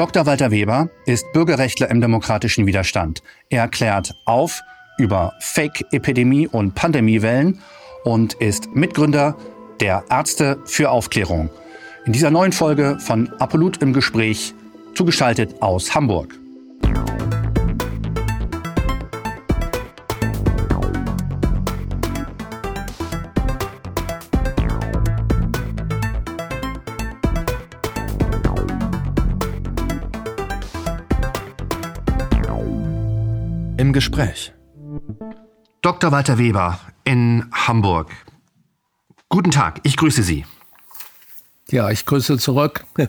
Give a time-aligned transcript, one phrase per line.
[0.00, 0.24] Dr.
[0.24, 3.22] Walter Weber ist Bürgerrechtler im demokratischen Widerstand.
[3.50, 4.62] Er klärt auf
[4.96, 7.60] über Fake-Epidemie- und Pandemiewellen
[8.04, 9.36] und ist Mitgründer
[9.78, 11.50] der Ärzte für Aufklärung.
[12.06, 14.54] In dieser neuen Folge von Apollut im Gespräch,
[14.94, 16.39] zugeschaltet aus Hamburg.
[33.90, 34.52] Im Gespräch.
[35.82, 36.12] Dr.
[36.12, 38.12] Walter Weber in Hamburg.
[39.28, 40.46] Guten Tag, ich grüße Sie.
[41.70, 42.84] Ja, ich grüße zurück.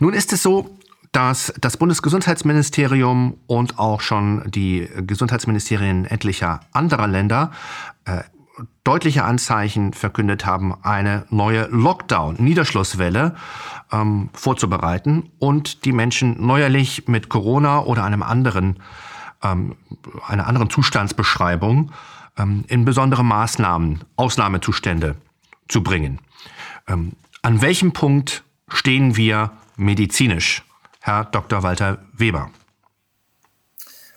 [0.00, 0.76] Nun ist es so,
[1.12, 7.52] dass das Bundesgesundheitsministerium und auch schon die Gesundheitsministerien etlicher anderer Länder
[8.04, 8.22] äh,
[8.82, 13.36] deutliche Anzeichen verkündet haben, eine neue Lockdown-Niederschlusswelle
[13.92, 18.80] ähm, vorzubereiten und die Menschen neuerlich mit Corona oder einem anderen
[19.42, 19.76] ähm,
[20.26, 21.92] einer anderen Zustandsbeschreibung
[22.36, 25.16] ähm, in besondere Maßnahmen, Ausnahmezustände
[25.68, 26.20] zu bringen.
[26.88, 27.12] Ähm,
[27.42, 30.62] an welchem Punkt stehen wir medizinisch,
[31.00, 31.62] Herr Dr.
[31.62, 32.50] Walter Weber?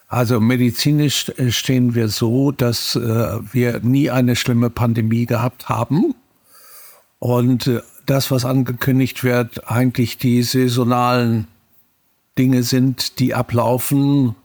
[0.08, 3.00] Also medizinisch äh, stehen wir so, dass äh,
[3.52, 6.14] wir nie eine schlimme Pandemie gehabt haben
[7.20, 11.48] und äh, das, was angekündigt wird, eigentlich die saisonalen
[12.38, 14.36] Dinge sind, die ablaufen,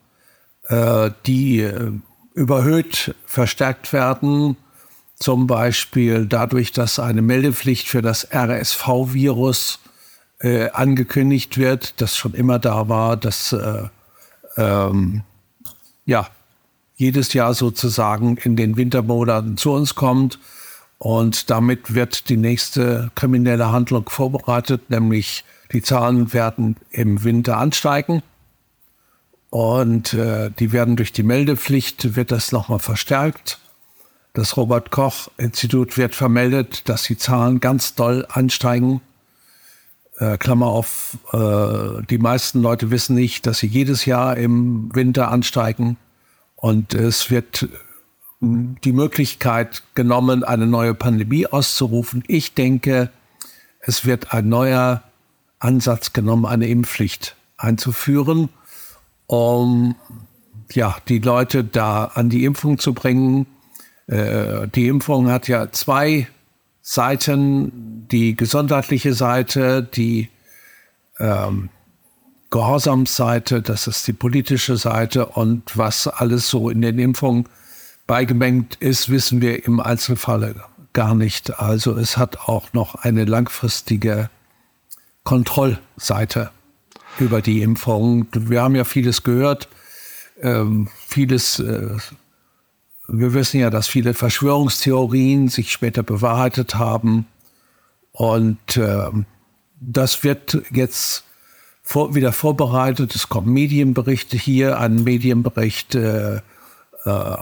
[1.27, 1.93] die äh,
[2.35, 4.57] überhöht verstärkt werden,
[5.17, 9.81] zum Beispiel dadurch, dass eine Meldepflicht für das RSV-Virus
[10.41, 13.89] äh, angekündigt wird, das schon immer da war, dass äh,
[14.57, 15.23] ähm,
[16.07, 16.29] ja
[16.97, 20.39] jedes Jahr sozusagen in den Wintermonaten zu uns kommt.
[20.99, 28.23] Und damit wird die nächste kriminelle Handlung vorbereitet, nämlich die Zahlen werden im Winter ansteigen.
[29.51, 33.59] Und äh, die werden durch die Meldepflicht, wird das nochmal verstärkt.
[34.33, 39.01] Das Robert Koch Institut wird vermeldet, dass die Zahlen ganz doll ansteigen.
[40.19, 45.33] Äh, Klammer auf, äh, die meisten Leute wissen nicht, dass sie jedes Jahr im Winter
[45.33, 45.97] ansteigen.
[46.55, 47.69] Und es wird
[48.41, 52.23] die Möglichkeit genommen, eine neue Pandemie auszurufen.
[52.29, 53.11] Ich denke,
[53.81, 55.03] es wird ein neuer
[55.59, 58.49] Ansatz genommen, eine Impfpflicht einzuführen
[59.31, 59.95] um
[60.73, 63.47] ja, die Leute da an die Impfung zu bringen.
[64.09, 66.27] Äh, die Impfung hat ja zwei
[66.83, 70.31] Seiten, die gesundheitliche Seite, die
[71.21, 71.69] ähm,
[72.51, 77.45] Gehorsamsseite, das ist die politische Seite und was alles so in den Impfungen
[78.09, 80.57] beigemengt ist, wissen wir im Einzelfall
[80.93, 81.61] gar nicht.
[81.61, 84.29] Also es hat auch noch eine langfristige
[85.23, 86.51] Kontrollseite
[87.21, 88.27] über die Impfung.
[88.33, 89.69] Wir haben ja vieles gehört,
[90.41, 91.97] ähm, vieles, äh,
[93.09, 97.27] wir wissen ja, dass viele Verschwörungstheorien sich später bewahrheitet haben.
[98.13, 99.11] Und äh,
[99.81, 101.25] das wird jetzt
[101.83, 103.15] vor, wieder vorbereitet.
[103.15, 107.37] Es kommen Medienberichte hier, ein Medienbericht, äh, äh,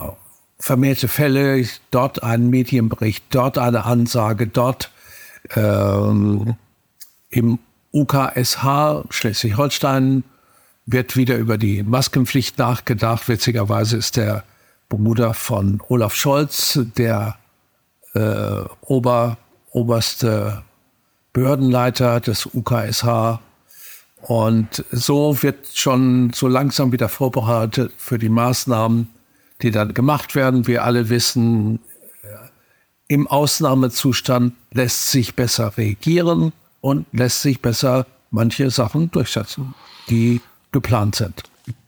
[0.57, 4.91] vermehrte Fälle, dort ein Medienbericht, dort eine Ansage, dort
[5.55, 6.55] ähm,
[7.29, 7.59] im
[7.93, 10.23] UKSH Schleswig-Holstein
[10.85, 13.27] wird wieder über die Maskenpflicht nachgedacht.
[13.27, 14.43] Witzigerweise ist der
[14.89, 17.37] Bruder von Olaf Scholz, der
[18.13, 19.37] äh, Ober,
[19.71, 20.63] oberste
[21.33, 23.39] Behördenleiter des UKSH.
[24.21, 29.07] Und so wird schon so langsam wieder vorbereitet für die Maßnahmen,
[29.61, 30.67] die dann gemacht werden.
[30.67, 31.79] Wir alle wissen,
[32.23, 32.27] äh,
[33.07, 36.51] im Ausnahmezustand lässt sich besser regieren
[36.81, 39.73] und lässt sich besser manche Sachen durchsetzen,
[40.09, 40.41] die
[40.71, 41.43] geplant sind.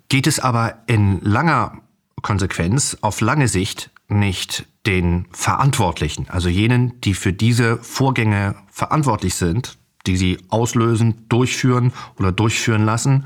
[0.09, 1.77] Geht es aber in langer
[2.21, 9.77] Konsequenz, auf lange Sicht nicht den Verantwortlichen, also jenen, die für diese Vorgänge verantwortlich sind,
[10.07, 13.25] die sie auslösen, durchführen oder durchführen lassen,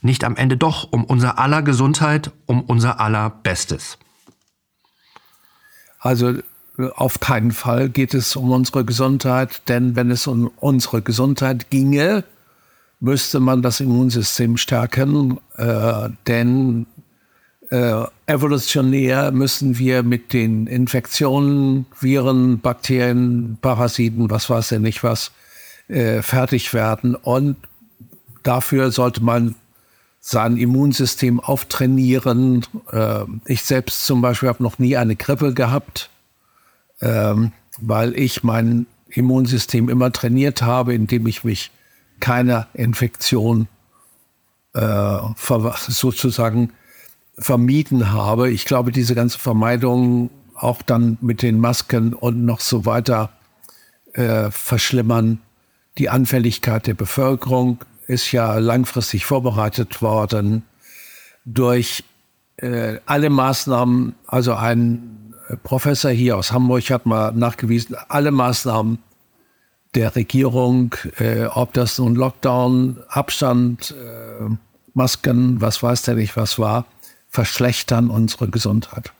[0.00, 3.98] nicht am Ende doch um unser aller Gesundheit, um unser aller Bestes?
[5.98, 6.38] Also
[6.94, 12.24] auf keinen Fall geht es um unsere Gesundheit, denn wenn es um unsere Gesundheit ginge,
[13.00, 16.86] müsste man das Immunsystem stärken, äh, denn
[17.70, 25.32] äh, evolutionär müssen wir mit den Infektionen, Viren, Bakterien, Parasiten, was weiß ich nicht was,
[25.88, 27.14] äh, fertig werden.
[27.14, 27.56] Und
[28.42, 29.54] dafür sollte man
[30.20, 32.66] sein Immunsystem auftrainieren.
[32.92, 36.10] Äh, ich selbst zum Beispiel habe noch nie eine Grippe gehabt
[37.00, 41.70] ähm, weil ich mein Immunsystem immer trainiert habe, indem ich mich
[42.20, 43.68] keiner Infektion
[44.74, 46.72] äh, sozusagen
[47.38, 48.50] vermieden habe.
[48.50, 53.30] Ich glaube, diese ganze Vermeidung auch dann mit den Masken und noch so weiter
[54.12, 55.40] äh, verschlimmern.
[55.98, 60.64] Die Anfälligkeit der Bevölkerung ist ja langfristig vorbereitet worden
[61.44, 62.04] durch
[62.56, 64.14] äh, alle Maßnahmen.
[64.26, 65.29] Also ein
[65.62, 68.98] Professor hier aus Hamburg hat mal nachgewiesen, alle Maßnahmen
[69.94, 74.48] der Regierung, äh, ob das nun Lockdown, Abstand, äh,
[74.94, 76.84] Masken, was weiß der nicht, was war,
[77.28, 79.12] verschlechtern unsere Gesundheit.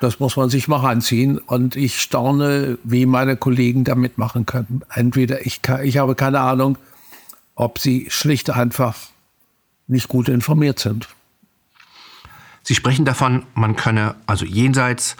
[0.00, 1.38] Das muss man sich mal reinziehen.
[1.38, 4.82] Und ich staune, wie meine Kollegen da mitmachen können.
[4.94, 6.78] Entweder ich, kann, ich habe keine Ahnung,
[7.54, 8.96] ob sie schlicht einfach
[9.88, 11.08] nicht gut informiert sind.
[12.68, 15.16] Sie sprechen davon, man könne also jenseits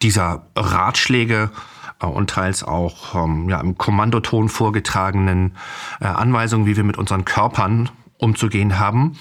[0.00, 1.50] dieser Ratschläge
[1.98, 5.56] äh, und teils auch ähm, ja, im Kommandoton vorgetragenen
[6.00, 9.18] äh, Anweisungen, wie wir mit unseren Körpern umzugehen haben,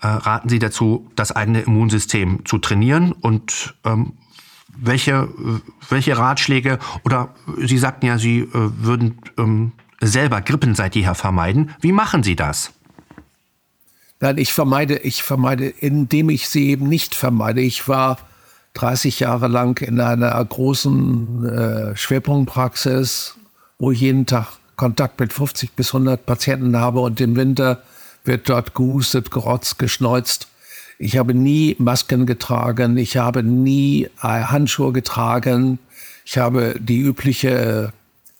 [0.00, 4.14] äh, raten Sie dazu, das eigene Immunsystem zu trainieren und ähm,
[4.76, 5.28] welche,
[5.90, 9.70] welche Ratschläge oder Sie sagten ja, Sie äh, würden ähm,
[10.00, 11.70] selber Grippen seit jeher vermeiden.
[11.80, 12.72] Wie machen Sie das?
[14.22, 17.60] Nein, ich vermeide, ich vermeide, indem ich sie eben nicht vermeide.
[17.60, 18.18] Ich war
[18.74, 23.34] 30 Jahre lang in einer großen äh, Schwerpunktpraxis,
[23.80, 24.46] wo ich jeden Tag
[24.76, 27.82] Kontakt mit 50 bis 100 Patienten habe und im Winter
[28.22, 30.46] wird dort gehustet, gerotzt, geschneuzt.
[31.00, 35.80] Ich habe nie Masken getragen, ich habe nie äh, Handschuhe getragen,
[36.24, 37.92] ich habe die übliche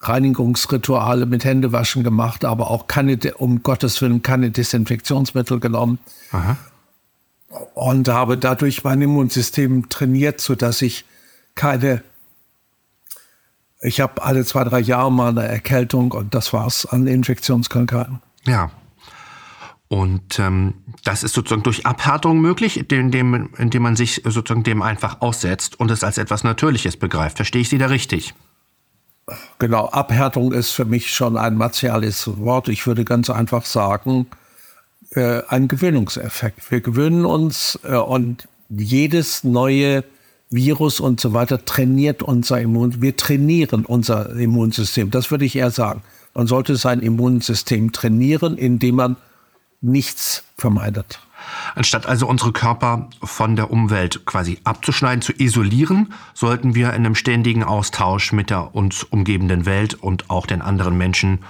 [0.02, 5.98] Reinigungsrituale mit Händewaschen gemacht, aber auch keine, um Gottes Willen keine Desinfektionsmittel genommen.
[6.32, 6.56] Aha.
[7.74, 11.04] Und habe dadurch mein Immunsystem trainiert, so dass ich
[11.54, 12.02] keine,
[13.80, 18.20] ich habe alle zwei, drei Jahre mal eine Erkältung und das war's an Infektionskrankheiten.
[18.46, 18.70] Ja,
[19.92, 20.72] und ähm,
[21.04, 25.90] das ist sozusagen durch Abhärtung möglich, indem, indem man sich sozusagen dem einfach aussetzt und
[25.90, 27.36] es als etwas Natürliches begreift.
[27.36, 28.32] Verstehe ich Sie da richtig?
[29.58, 32.68] Genau, Abhärtung ist für mich schon ein martiales Wort.
[32.68, 34.26] Ich würde ganz einfach sagen,
[35.10, 36.70] äh, ein Gewöhnungseffekt.
[36.70, 40.04] Wir gewöhnen uns äh, und jedes neue
[40.50, 43.00] Virus und so weiter trainiert unser Immun.
[43.00, 45.10] Wir trainieren unser Immunsystem.
[45.10, 46.02] Das würde ich eher sagen.
[46.34, 49.16] Man sollte sein Immunsystem trainieren, indem man
[49.80, 51.20] nichts vermeidet.
[51.74, 57.14] Anstatt also unsere Körper von der Umwelt quasi abzuschneiden, zu isolieren, sollten wir in einem
[57.14, 61.40] ständigen Austausch mit der uns umgebenden Welt und auch den anderen Menschen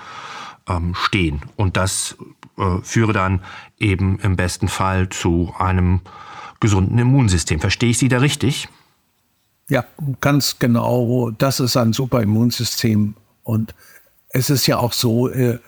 [0.69, 1.43] ähm, stehen.
[1.57, 2.17] Und das
[2.59, 3.41] äh, führe dann
[3.79, 6.01] eben im besten Fall zu einem
[6.61, 7.61] gesunden Immunsystem.
[7.61, 8.69] Verstehe ich Sie da richtig?
[9.69, 9.85] Ja,
[10.21, 11.31] ganz genau.
[11.31, 13.15] Das ist ein super Immunsystem.
[13.43, 13.75] Und
[14.29, 15.59] es ist ja auch so, äh,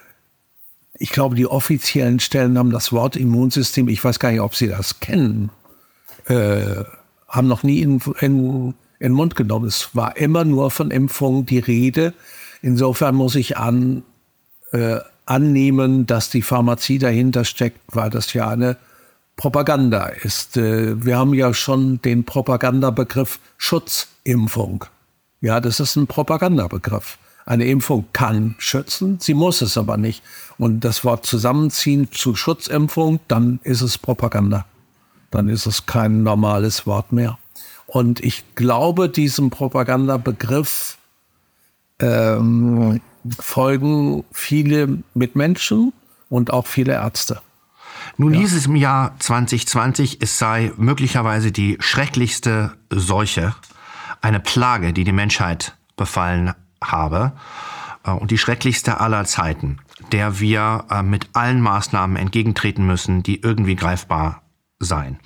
[0.99, 4.69] ich glaube, die offiziellen Stellen haben das Wort Immunsystem, ich weiß gar nicht, ob sie
[4.69, 5.51] das kennen,
[6.27, 6.85] äh,
[7.29, 9.67] haben noch nie in, in, in den Mund genommen.
[9.67, 12.15] Es war immer nur von Impfungen die Rede.
[12.63, 14.05] Insofern muss ich an,
[14.73, 18.77] äh, annehmen, dass die Pharmazie dahinter steckt, weil das ja eine
[19.37, 20.57] Propaganda ist.
[20.57, 24.85] Äh, wir haben ja schon den Propagandabegriff Schutzimpfung.
[25.41, 27.19] Ja, das ist ein Propagandabegriff.
[27.47, 30.23] Eine Impfung kann schützen, sie muss es aber nicht.
[30.57, 34.65] Und das Wort zusammenziehen zu Schutzimpfung, dann ist es Propaganda.
[35.31, 37.39] Dann ist es kein normales Wort mehr.
[37.87, 40.97] Und ich glaube, diesem Propagandabegriff
[41.99, 43.01] ähm,
[43.39, 45.93] folgen viele Mitmenschen
[46.31, 47.41] und auch viele Ärzte.
[48.17, 48.41] Nun ja.
[48.41, 53.55] hieß es im Jahr 2020, es sei möglicherweise die schrecklichste Seuche,
[54.23, 57.33] eine Plage, die die Menschheit befallen habe
[58.05, 59.79] äh, und die schrecklichste aller Zeiten,
[60.13, 64.43] der wir äh, mit allen Maßnahmen entgegentreten müssen, die irgendwie greifbar
[64.79, 65.19] seien.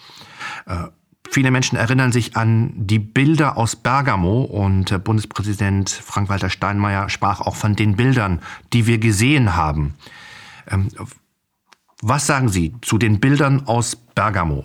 [0.67, 0.85] Äh,
[1.31, 7.57] viele Menschen erinnern sich an die Bilder aus Bergamo und Bundespräsident Frank-Walter Steinmeier sprach auch
[7.57, 8.41] von den Bildern,
[8.73, 9.95] die wir gesehen haben.
[10.71, 10.89] Ähm,
[12.01, 14.65] was sagen Sie zu den Bildern aus Bergamo?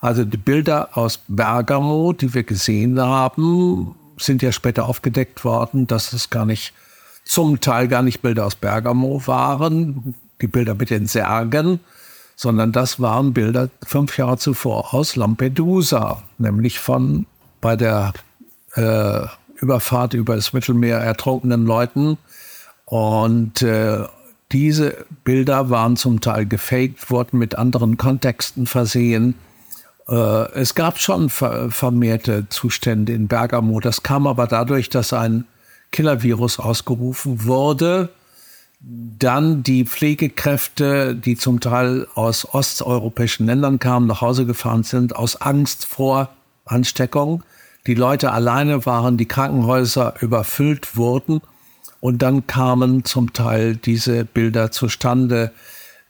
[0.00, 6.12] Also die Bilder aus Bergamo, die wir gesehen haben, sind ja später aufgedeckt worden, dass
[6.12, 6.72] es gar nicht,
[7.24, 11.80] zum Teil gar nicht Bilder aus Bergamo waren, die Bilder mit den Särgen,
[12.36, 17.26] sondern das waren Bilder fünf Jahre zuvor aus Lampedusa, nämlich von
[17.60, 18.12] bei der
[18.74, 19.20] äh,
[19.56, 22.18] Überfahrt über das Mittelmeer ertrunkenen Leuten.
[22.84, 24.04] Und äh,
[24.52, 29.34] diese Bilder waren zum Teil gefaked, wurden mit anderen Kontexten versehen.
[30.08, 33.80] Äh, es gab schon vermehrte Zustände in Bergamo.
[33.80, 35.46] Das kam aber dadurch, dass ein
[35.92, 38.10] Killervirus ausgerufen wurde,
[38.80, 45.40] dann die Pflegekräfte, die zum Teil aus osteuropäischen Ländern kamen, nach Hause gefahren sind, aus
[45.40, 46.28] Angst vor
[46.66, 47.42] Ansteckung.
[47.86, 51.40] Die Leute alleine waren, die Krankenhäuser überfüllt wurden.
[52.00, 55.52] Und dann kamen zum Teil diese Bilder zustande,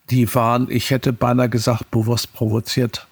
[0.09, 3.07] die waren, ich hätte beinahe gesagt, bewusst provoziert.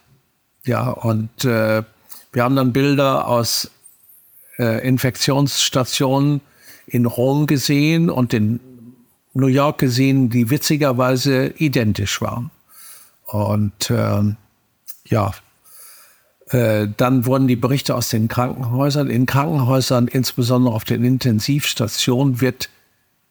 [0.65, 1.83] Ja, und äh,
[2.31, 3.69] wir haben dann Bilder aus
[4.57, 6.41] äh, Infektionsstationen
[6.87, 8.59] in Rom gesehen und in
[9.33, 12.51] New York gesehen, die witzigerweise identisch waren.
[13.25, 14.37] Und ähm,
[15.05, 15.31] ja,
[16.49, 19.09] äh, dann wurden die Berichte aus den Krankenhäusern.
[19.09, 22.69] In Krankenhäusern, insbesondere auf den Intensivstationen, wird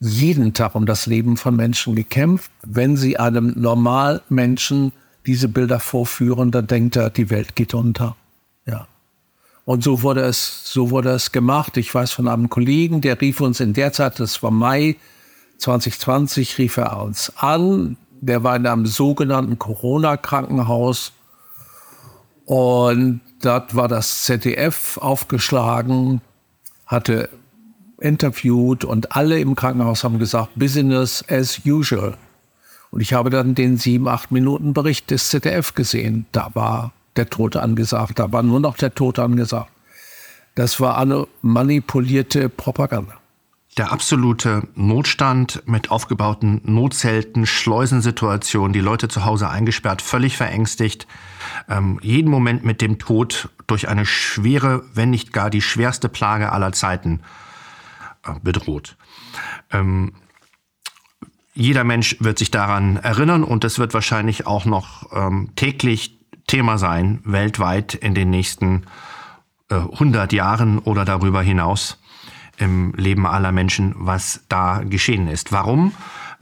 [0.00, 2.50] jeden Tag um das Leben von Menschen gekämpft.
[2.62, 4.92] Wenn sie einem Normalmenschen
[5.26, 8.16] diese Bilder vorführen, dann denkt er, die Welt geht unter.
[8.66, 8.86] Ja.
[9.64, 11.76] Und so wurde es, so wurde es gemacht.
[11.76, 14.96] Ich weiß von einem Kollegen, der rief uns in der Zeit, das war Mai
[15.58, 17.96] 2020, rief er uns an.
[18.20, 21.12] Der war in einem sogenannten Corona-Krankenhaus.
[22.44, 26.20] Und dort war das ZDF aufgeschlagen,
[26.86, 27.28] hatte
[28.00, 32.16] interviewt und alle im Krankenhaus haben gesagt, Business as usual.
[32.92, 36.26] Und ich habe dann den sieben, acht Minuten Bericht des ZDF gesehen.
[36.30, 38.18] Da war der Tod angesagt.
[38.18, 39.70] Da war nur noch der Tod angesagt.
[40.54, 43.14] Das war eine manipulierte Propaganda.
[43.78, 51.06] Der absolute Notstand mit aufgebauten Notzelten, Schleusensituationen, die Leute zu Hause eingesperrt, völlig verängstigt,
[51.70, 56.52] ähm, jeden Moment mit dem Tod durch eine schwere, wenn nicht gar die schwerste Plage
[56.52, 57.20] aller Zeiten
[58.26, 58.98] äh, bedroht.
[59.70, 60.12] Ähm,
[61.54, 66.78] jeder Mensch wird sich daran erinnern und es wird wahrscheinlich auch noch ähm, täglich Thema
[66.78, 68.84] sein, weltweit in den nächsten
[69.70, 71.98] äh, 100 Jahren oder darüber hinaus
[72.58, 75.52] im Leben aller Menschen, was da geschehen ist.
[75.52, 75.92] Warum?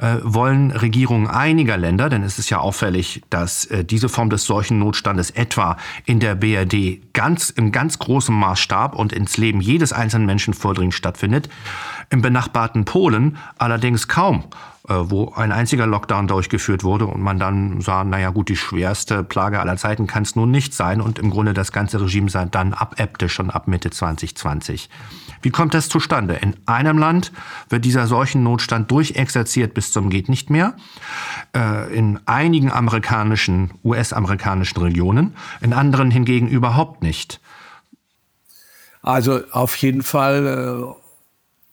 [0.00, 4.44] Äh, wollen Regierungen einiger Länder, denn es ist ja auffällig, dass äh, diese Form des
[4.44, 5.76] Seuchennotstandes etwa
[6.06, 10.94] in der BRD ganz, im ganz großen Maßstab und ins Leben jedes einzelnen Menschen vordringend
[10.94, 11.50] stattfindet,
[12.08, 14.44] im benachbarten Polen allerdings kaum
[14.88, 19.22] äh, wo ein einziger Lockdown durchgeführt wurde und man dann sah, naja gut, die schwerste
[19.22, 22.72] Plage aller Zeiten kann es nun nicht sein und im Grunde das ganze Regime dann
[22.72, 24.88] abebbte schon ab Mitte 2020.
[25.42, 26.34] Wie kommt das zustande?
[26.34, 27.32] In einem Land
[27.68, 30.74] wird dieser Seuchennotstand durchexerziert bis zum geht nicht mehr.
[31.56, 37.40] Äh, in einigen amerikanischen, US-amerikanischen Regionen, in anderen hingegen überhaupt nicht.
[39.02, 40.94] Also auf jeden Fall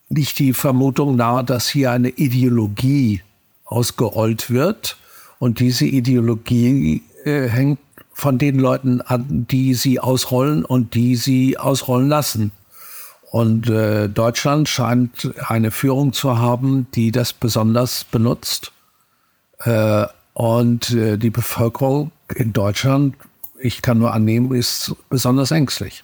[0.09, 3.21] äh, liegt die Vermutung nahe, dass hier eine Ideologie
[3.65, 4.97] ausgerollt wird.
[5.39, 7.79] Und diese Ideologie äh, hängt
[8.13, 12.51] von den Leuten an, die sie ausrollen und die sie ausrollen lassen.
[13.29, 18.71] Und äh, Deutschland scheint eine Führung zu haben, die das besonders benutzt.
[19.59, 23.15] Äh, und äh, die Bevölkerung in Deutschland,
[23.59, 26.03] ich kann nur annehmen, ist besonders ängstlich.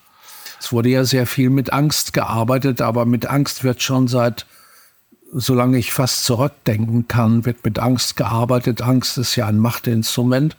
[0.60, 4.46] Es wurde ja sehr viel mit Angst gearbeitet, aber mit Angst wird schon seit,
[5.32, 8.82] solange ich fast zurückdenken kann, wird mit Angst gearbeitet.
[8.82, 10.58] Angst ist ja ein Machtinstrument.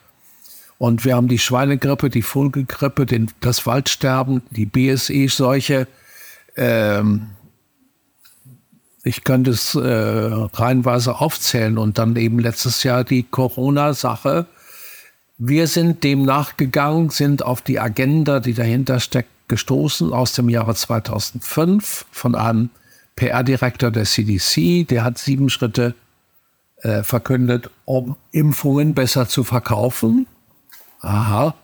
[0.78, 5.87] Und wir haben die Schweinegrippe, die Vogelgrippe, den, das Waldsterben, die BSE-Seuche.
[6.57, 7.31] Ähm,
[9.03, 14.47] ich könnte es äh, reihenweise aufzählen und dann eben letztes Jahr die Corona-Sache.
[15.37, 20.75] Wir sind dem nachgegangen, sind auf die Agenda, die dahinter steckt, gestoßen aus dem Jahre
[20.75, 22.71] 2005 von einem
[23.17, 24.89] PR-Direktor der CDC.
[24.89, 25.95] Der hat sieben Schritte
[26.79, 30.27] äh, verkündet, um Impfungen besser zu verkaufen.
[31.01, 31.55] Aha.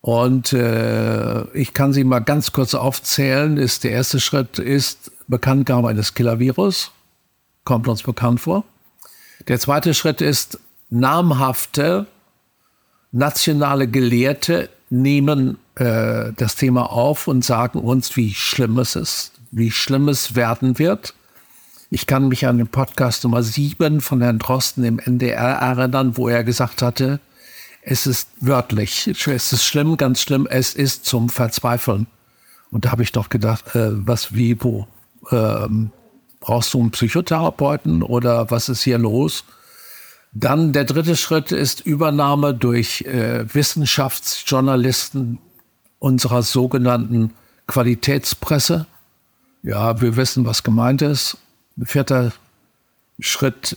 [0.00, 3.56] Und äh, ich kann sie mal ganz kurz aufzählen.
[3.56, 6.90] Ist, der erste Schritt ist Bekanntgabe eines Killer-Virus.
[7.64, 8.64] Kommt uns bekannt vor.
[9.48, 12.06] Der zweite Schritt ist namhafte
[13.12, 19.70] nationale Gelehrte nehmen äh, das Thema auf und sagen uns, wie schlimm es ist, wie
[19.70, 21.14] schlimm es werden wird.
[21.90, 26.28] Ich kann mich an den Podcast Nummer 7 von Herrn Drosten im NDR erinnern, wo
[26.28, 27.18] er gesagt hatte,
[27.82, 32.06] es ist wörtlich, es ist schlimm, ganz schlimm, es ist zum Verzweifeln.
[32.70, 34.86] Und da habe ich doch gedacht, äh, was, wie, wo?
[35.30, 35.90] Ähm,
[36.40, 39.44] brauchst du einen Psychotherapeuten oder was ist hier los?
[40.32, 45.38] Dann der dritte Schritt ist Übernahme durch äh, Wissenschaftsjournalisten
[45.98, 47.32] unserer sogenannten
[47.66, 48.86] Qualitätspresse.
[49.62, 51.36] Ja, wir wissen, was gemeint ist.
[51.82, 52.32] Vierter
[53.18, 53.76] Schritt,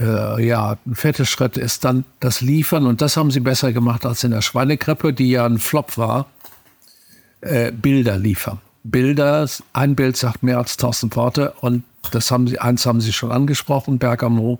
[0.00, 4.06] äh, ja, ein vierter Schritt ist dann das Liefern und das haben sie besser gemacht
[4.06, 6.26] als in der Schweinegrippe, die ja ein Flop war.
[7.40, 8.60] Äh, Bilder liefern.
[8.84, 13.12] Bilder, ein Bild sagt mehr als tausend Worte und Das haben Sie, eins haben Sie
[13.12, 14.58] schon angesprochen, Bergamo.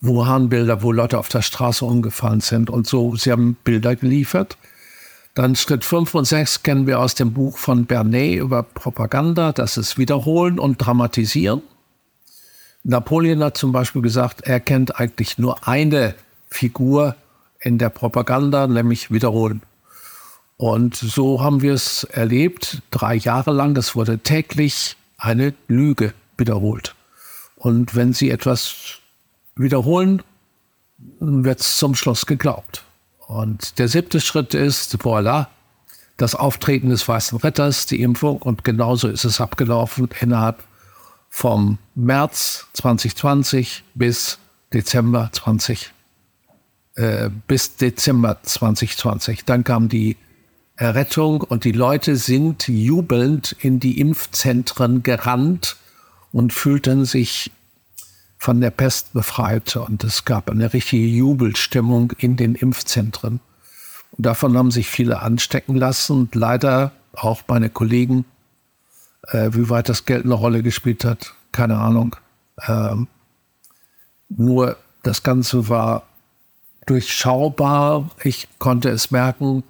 [0.00, 3.16] Wuhan-Bilder, wo Leute auf der Straße umgefallen sind und so.
[3.16, 4.56] Sie haben Bilder geliefert.
[5.34, 9.76] Dann Schritt 5 und 6 kennen wir aus dem Buch von Bernet über Propaganda, das
[9.76, 11.62] ist Wiederholen und Dramatisieren.
[12.84, 16.14] Napoleon hat zum Beispiel gesagt, er kennt eigentlich nur eine
[16.48, 17.16] Figur
[17.60, 19.62] in der Propaganda, nämlich Wiederholen.
[20.56, 23.74] Und so haben wir es erlebt, drei Jahre lang.
[23.74, 26.94] Das wurde täglich eine Lüge wiederholt.
[27.56, 28.98] Und wenn Sie etwas
[29.54, 30.22] wiederholen,
[31.20, 32.84] wird es zum Schluss geglaubt.
[33.26, 35.46] Und der siebte Schritt ist, voilà,
[36.16, 38.42] das Auftreten des Weißen Ritters, die Impfung.
[38.42, 40.64] Und genauso ist es abgelaufen innerhalb
[41.38, 44.40] vom März 2020 bis
[44.72, 45.92] Dezember 20,
[46.96, 49.44] äh, bis Dezember 2020.
[49.44, 50.16] Dann kam die
[50.74, 55.76] Errettung und die Leute sind jubelnd in die Impfzentren gerannt
[56.32, 57.52] und fühlten sich
[58.36, 59.76] von der Pest befreit.
[59.76, 63.38] Und es gab eine richtige Jubelstimmung in den Impfzentren.
[64.10, 68.24] Und davon haben sich viele anstecken lassen und leider auch meine Kollegen.
[69.30, 72.16] Äh, wie weit das Geld eine Rolle gespielt hat, keine Ahnung.
[72.66, 73.08] Ähm,
[74.28, 76.04] nur das Ganze war
[76.86, 78.10] durchschaubar.
[78.24, 79.62] Ich konnte es merken,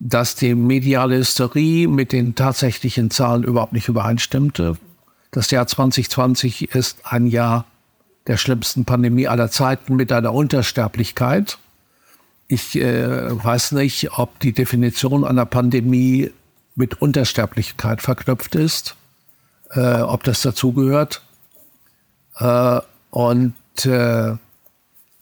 [0.00, 4.76] dass die mediale Hysterie mit den tatsächlichen Zahlen überhaupt nicht übereinstimmte.
[5.30, 7.66] Das Jahr 2020 ist ein Jahr
[8.26, 11.58] der schlimmsten Pandemie aller Zeiten mit einer Untersterblichkeit.
[12.48, 16.30] Ich äh, weiß nicht, ob die Definition einer Pandemie
[16.74, 18.96] mit Untersterblichkeit verknüpft ist,
[19.70, 21.22] äh, ob das dazugehört.
[22.38, 23.54] Äh, und
[23.84, 24.36] äh,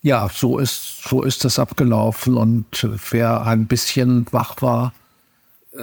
[0.02, 2.37] ja, so ist, so ist das abgelaufen.
[2.37, 2.66] Und
[3.11, 4.92] wer ein bisschen wach war,
[5.73, 5.82] äh,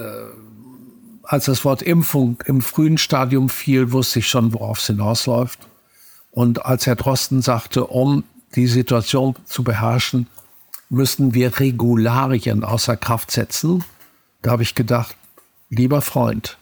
[1.22, 5.60] als das Wort Impfung im frühen Stadium fiel, wusste ich schon, worauf es hinausläuft.
[6.32, 8.24] Und als Herr Drosten sagte, um
[8.56, 10.26] die Situation zu beherrschen,
[10.88, 13.84] müssen wir Regularien außer Kraft setzen,
[14.42, 15.16] da habe ich gedacht,
[15.70, 16.58] lieber Freund,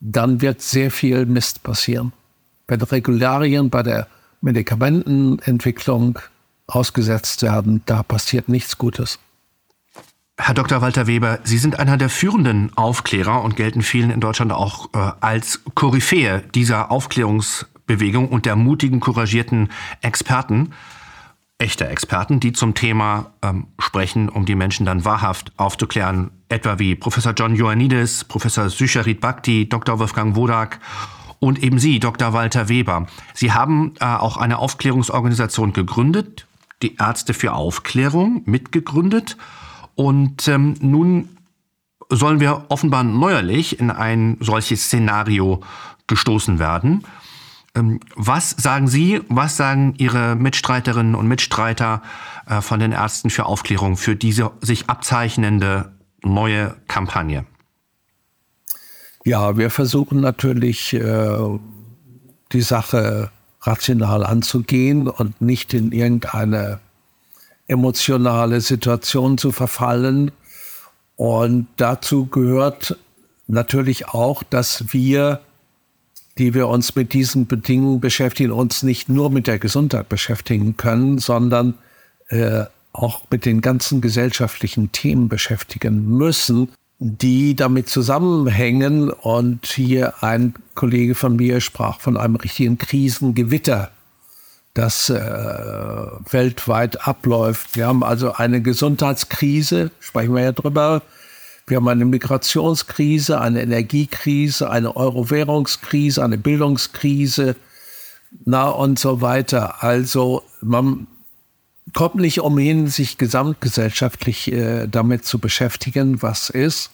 [0.00, 2.12] dann wird sehr viel Mist passieren.
[2.66, 4.06] Wenn Regularien bei der
[4.40, 6.18] Medikamentenentwicklung
[6.66, 9.18] ausgesetzt werden, da passiert nichts Gutes.
[10.40, 10.80] Herr Dr.
[10.80, 15.10] Walter Weber, Sie sind einer der führenden Aufklärer und gelten vielen in Deutschland auch äh,
[15.20, 19.70] als Koryphäe dieser Aufklärungsbewegung und der mutigen, couragierten
[20.00, 20.74] Experten,
[21.58, 26.94] echter Experten, die zum Thema ähm, sprechen, um die Menschen dann wahrhaft aufzuklären, etwa wie
[26.94, 29.98] Professor John Ioannidis, Professor Sücharit Bhakti, Dr.
[29.98, 30.78] Wolfgang Wodak
[31.40, 32.32] und eben Sie, Dr.
[32.32, 33.06] Walter Weber.
[33.34, 36.46] Sie haben äh, auch eine Aufklärungsorganisation gegründet,
[36.82, 39.36] die Ärzte für Aufklärung mitgegründet.
[39.96, 41.28] Und ähm, nun
[42.08, 45.60] sollen wir offenbar neuerlich in ein solches Szenario
[46.06, 47.04] gestoßen werden.
[47.74, 52.02] Ähm, was sagen Sie, was sagen Ihre Mitstreiterinnen und Mitstreiter
[52.46, 57.44] äh, von den Ärzten für Aufklärung für diese sich abzeichnende neue Kampagne?
[59.24, 61.38] Ja, wir versuchen natürlich äh,
[62.52, 66.80] die Sache rational anzugehen und nicht in irgendeine
[67.66, 70.30] emotionale Situation zu verfallen.
[71.16, 72.96] Und dazu gehört
[73.46, 75.40] natürlich auch, dass wir,
[76.38, 81.18] die wir uns mit diesen Bedingungen beschäftigen, uns nicht nur mit der Gesundheit beschäftigen können,
[81.18, 81.74] sondern
[82.28, 89.10] äh, auch mit den ganzen gesellschaftlichen Themen beschäftigen müssen, die damit zusammenhängen.
[89.10, 93.90] Und hier ein Kollege von mir sprach von einem richtigen Krisengewitter,
[94.74, 97.76] das äh, weltweit abläuft.
[97.76, 101.02] Wir haben also eine Gesundheitskrise, sprechen wir ja drüber.
[101.68, 107.56] Wir haben eine Migrationskrise, eine Energiekrise, eine Euro-Währungskrise, eine Bildungskrise,
[108.44, 109.82] na und so weiter.
[109.82, 111.06] Also man
[111.94, 116.90] kommt nicht umhin, sich gesamtgesellschaftlich äh, damit zu beschäftigen, was ist.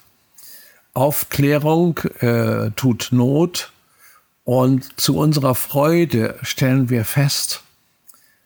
[0.93, 3.73] Aufklärung äh, tut Not.
[4.45, 7.63] Und zu unserer Freude stellen wir fest,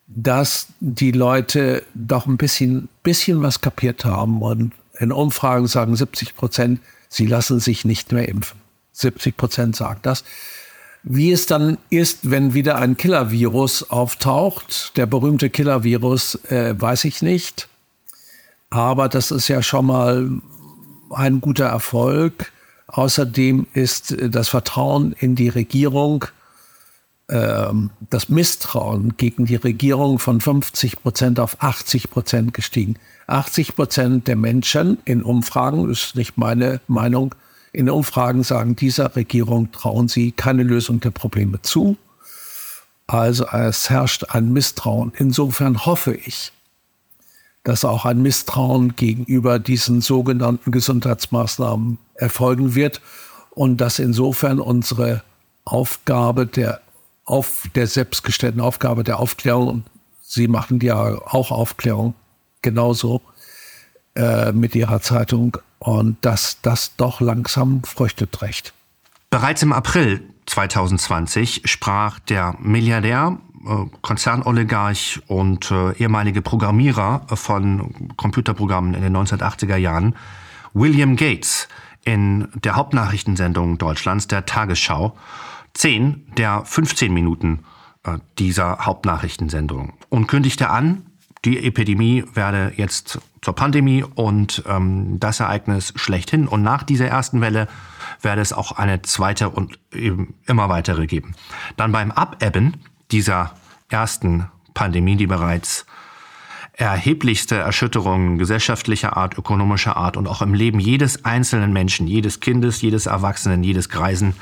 [0.07, 4.41] dass die Leute doch ein bisschen, bisschen was kapiert haben.
[4.41, 8.59] Und in Umfragen sagen 70 Prozent, sie lassen sich nicht mehr impfen.
[8.93, 10.25] 70 Prozent sagen das.
[11.05, 17.23] Wie es dann ist, wenn wieder ein Killer-Virus auftaucht, der berühmte Killer-Virus, äh, weiß ich
[17.23, 17.69] nicht.
[18.71, 20.29] Aber das ist ja schon mal
[21.11, 22.53] ein guter Erfolg.
[22.89, 26.25] Außerdem ist das Vertrauen in die Regierung,
[27.29, 32.97] das Misstrauen gegen die Regierung von 50 Prozent auf 80 Prozent gestiegen.
[33.27, 37.35] 80 Prozent der Menschen in Umfragen, das ist nicht meine Meinung,
[37.73, 41.99] in Umfragen sagen, dieser Regierung trauen sie keine Lösung der Probleme zu.
[43.07, 45.13] Also es herrscht ein Misstrauen.
[45.17, 46.53] Insofern hoffe ich,
[47.63, 53.03] dass auch ein Misstrauen gegenüber diesen sogenannten Gesundheitsmaßnahmen erfolgen wird
[53.51, 55.23] und dass insofern unsere
[55.67, 56.81] Aufgabe der
[57.29, 59.85] auf der selbstgestellten Aufgabe der Aufklärung,
[60.23, 62.15] Sie machen ja auch Aufklärung
[62.61, 63.23] genauso
[64.15, 65.57] äh, mit Ihrer Zeitung.
[65.79, 68.75] Und dass das doch langsam Früchte trägt.
[69.31, 78.95] Bereits im April 2020 sprach der Milliardär, äh, Konzernoligarch und äh, ehemalige Programmierer von Computerprogrammen
[78.95, 80.17] in den 1980er Jahren,
[80.75, 81.69] William Gates,
[82.05, 85.17] in der Hauptnachrichtensendung Deutschlands, der Tagesschau,
[85.79, 87.61] 10 der 15 Minuten
[88.03, 91.07] äh, dieser Hauptnachrichtensendung und kündigte an,
[91.45, 96.49] die Epidemie werde jetzt zur Pandemie und ähm, das Ereignis schlechthin.
[96.49, 97.69] Und nach dieser ersten Welle
[98.21, 101.37] werde es auch eine zweite und eben immer weitere geben.
[101.77, 102.79] Dann beim Abebben
[103.13, 103.55] dieser
[103.89, 105.87] ersten Pandemie, die bereits
[106.79, 112.81] erheblichste Erschütterungen gesellschaftlicher Art, ökonomischer Art und auch im Leben jedes einzelnen Menschen, jedes Kindes,
[112.81, 114.35] jedes Erwachsenen, jedes Greisen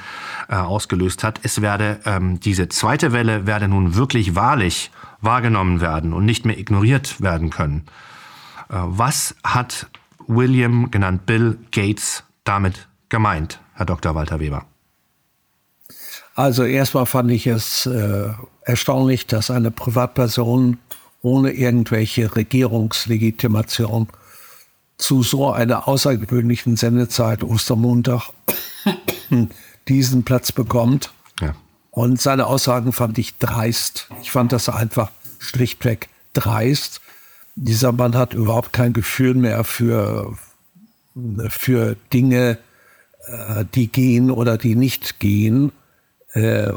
[0.51, 1.40] äh, ausgelöst hat.
[1.42, 4.90] Es werde ähm, diese zweite Welle werde nun wirklich wahrlich
[5.22, 7.87] wahrgenommen werden und nicht mehr ignoriert werden können.
[8.68, 9.87] Äh, was hat
[10.27, 14.14] William, genannt Bill Gates, damit gemeint, Herr Dr.
[14.14, 14.66] Walter Weber?
[16.35, 18.29] Also erstmal fand ich es äh,
[18.61, 20.77] erstaunlich, dass eine Privatperson
[21.26, 24.06] ohne irgendwelche Regierungslegitimation
[24.96, 28.30] zu so einer außergewöhnlichen Sendezeit Ostermontag
[29.88, 31.12] diesen Platz bekommt.
[31.40, 31.56] Ja.
[31.90, 34.08] Und seine Aussagen fand ich dreist.
[34.22, 35.10] Ich fand das einfach
[35.40, 37.00] schlichtweg dreist.
[37.56, 40.38] Dieser Mann hat überhaupt kein Gefühl mehr für,
[41.48, 42.58] für Dinge,
[43.26, 45.72] äh, die gehen oder die nicht gehen.
[46.34, 46.70] Äh,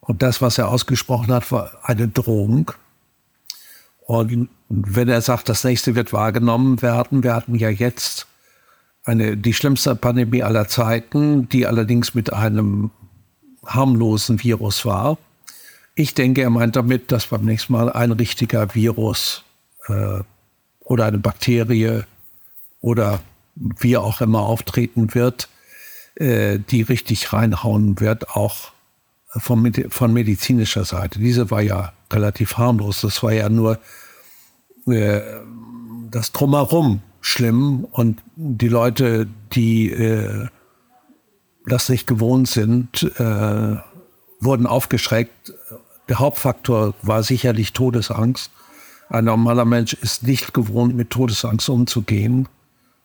[0.00, 2.72] und das, was er ausgesprochen hat, war eine Drohung.
[4.10, 8.26] Und wenn er sagt, das nächste wird wahrgenommen werden, wir hatten ja jetzt
[9.04, 12.90] eine, die schlimmste Pandemie aller Zeiten, die allerdings mit einem
[13.64, 15.16] harmlosen Virus war.
[15.94, 19.44] Ich denke, er meint damit, dass beim nächsten Mal ein richtiger Virus
[19.86, 20.18] äh,
[20.80, 22.02] oder eine Bakterie
[22.80, 23.20] oder
[23.54, 25.48] wie auch immer auftreten wird,
[26.16, 28.72] äh, die richtig reinhauen wird, auch
[29.28, 31.20] von, von medizinischer Seite.
[31.20, 33.00] Diese war ja relativ harmlos.
[33.00, 33.78] Das war ja nur
[34.86, 35.20] äh,
[36.10, 40.48] das Drumherum schlimm und die Leute, die äh,
[41.66, 43.76] das nicht gewohnt sind, äh,
[44.40, 45.52] wurden aufgeschreckt.
[46.08, 48.50] Der Hauptfaktor war sicherlich Todesangst.
[49.08, 52.48] Ein normaler Mensch ist nicht gewohnt, mit Todesangst umzugehen.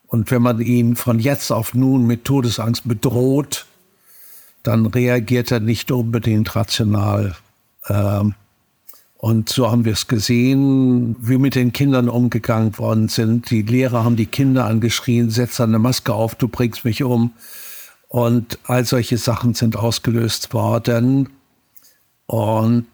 [0.08, 3.65] Und wenn man ihn von jetzt auf nun mit Todesangst bedroht,
[4.63, 7.36] dann reagiert er nicht unbedingt rational.
[7.88, 8.34] Ähm,
[9.25, 13.49] und so haben wir es gesehen, wie mit den Kindern umgegangen worden sind.
[13.49, 17.33] Die Lehrer haben die Kinder angeschrien, setz eine Maske auf, du bringst mich um.
[18.07, 21.29] Und all solche Sachen sind ausgelöst worden.
[22.27, 22.85] Und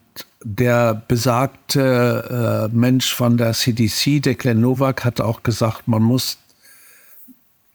[0.41, 6.37] der besagte äh, Mensch von der CDC, der Glenn Nowak, hat auch gesagt, man muss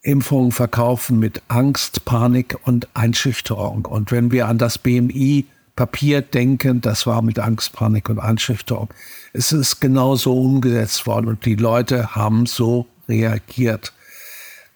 [0.01, 3.85] Impfungen verkaufen mit Angst, Panik und Einschüchterung.
[3.85, 5.45] Und wenn wir an das BMI
[5.77, 8.89] Papierdenken, das war mit Angst, Panik und Einschüchterung.
[9.33, 13.93] Es ist genauso umgesetzt worden und die Leute haben so reagiert.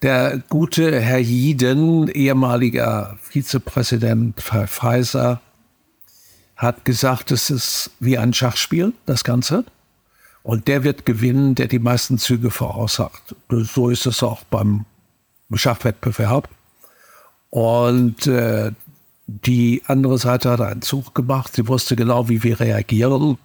[0.03, 5.41] Der gute Herr Jeden, ehemaliger Vizepräsident Pfizer,
[6.55, 9.65] hat gesagt, es ist wie ein Schachspiel, das Ganze.
[10.43, 13.35] Und der wird gewinnen, der die meisten Züge voraussagt.
[13.49, 14.85] So ist es auch beim
[15.53, 16.49] Schachwettbewerb.
[17.49, 18.71] Und äh,
[19.45, 21.55] die andere Seite hat einen Zug gemacht.
[21.55, 23.37] Sie wusste genau, wie wir reagieren.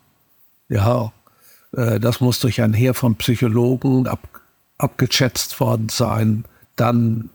[0.69, 1.13] Ja,
[1.73, 4.29] äh, das muss durch ein Heer von Psychologen ab,
[4.79, 6.45] abgeschätzt worden sein.
[6.75, 7.31] Dann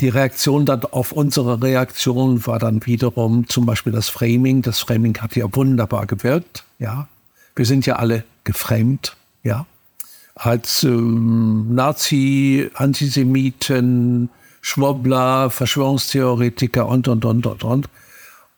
[0.00, 4.62] die Reaktion dann auf unsere Reaktion war dann wiederum zum Beispiel das Framing.
[4.62, 6.64] Das Framing hat ja wunderbar gewirkt.
[6.78, 7.08] Ja,
[7.54, 9.16] wir sind ja alle geframed.
[9.44, 9.66] Ja,
[10.34, 14.30] als ähm, Nazi, Antisemiten,
[14.62, 17.88] Schwobbler, Verschwörungstheoretiker und, und, und, und, und.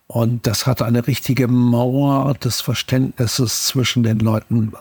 [0.07, 4.71] Und das hat eine richtige Mauer des Verständnisses zwischen den Leuten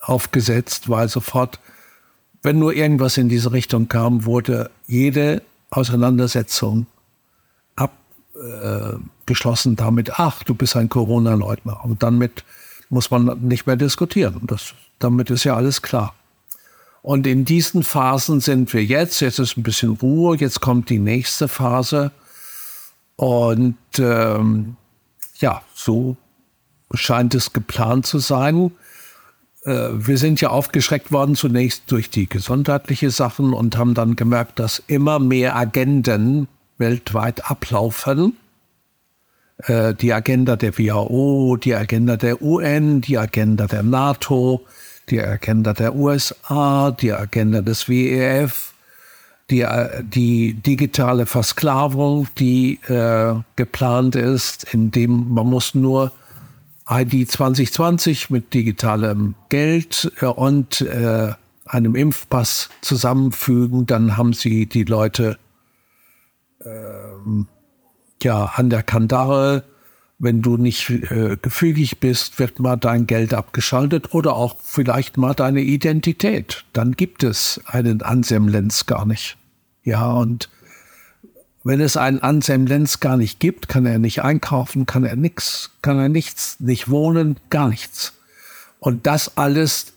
[0.00, 1.60] aufgesetzt, weil sofort,
[2.42, 6.86] wenn nur irgendwas in diese Richtung kam, wurde jede Auseinandersetzung
[7.76, 11.84] abgeschlossen äh, damit, ach, du bist ein Corona-Leugner.
[11.84, 12.44] Und damit
[12.90, 14.40] muss man nicht mehr diskutieren.
[14.48, 16.12] Das, damit ist ja alles klar.
[17.02, 19.20] Und in diesen Phasen sind wir jetzt.
[19.20, 20.36] Jetzt ist ein bisschen Ruhe.
[20.36, 22.12] Jetzt kommt die nächste Phase.
[23.16, 24.76] Und ähm,
[25.38, 26.16] ja, so
[26.94, 28.70] scheint es geplant zu sein.
[29.64, 34.58] Äh, wir sind ja aufgeschreckt worden zunächst durch die gesundheitliche Sachen und haben dann gemerkt,
[34.58, 38.36] dass immer mehr Agenden weltweit ablaufen.
[39.58, 44.64] Äh, die Agenda der WHO, die Agenda der UN, die Agenda der NATO,
[45.12, 48.72] die Agenda der USA, die Agenda des WEF,
[49.50, 56.12] die, äh, die digitale Versklavung, die äh, geplant ist, indem man muss nur
[56.88, 61.34] ID 2020 mit digitalem Geld äh, und äh,
[61.66, 65.38] einem Impfpass zusammenfügen, dann haben sie die Leute
[66.64, 67.46] ähm,
[68.22, 69.64] ja an der Kandare.
[70.22, 75.34] Wenn du nicht äh, gefügig bist, wird mal dein Geld abgeschaltet oder auch vielleicht mal
[75.34, 76.64] deine Identität.
[76.72, 79.36] Dann gibt es einen Anselm Lenz gar nicht.
[79.82, 80.48] Ja, und
[81.64, 85.72] wenn es einen Anselm Lenz gar nicht gibt, kann er nicht einkaufen, kann er nichts,
[85.82, 88.12] kann er nichts, nicht wohnen, gar nichts.
[88.78, 89.92] Und das alles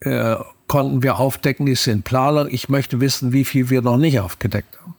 [0.00, 2.48] äh, konnten wir aufdecken, ist in Planung.
[2.50, 4.94] Ich möchte wissen, wie viel wir noch nicht aufgedeckt haben.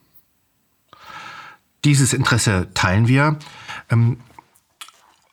[1.85, 3.37] Dieses Interesse teilen wir.
[3.91, 4.17] Ähm,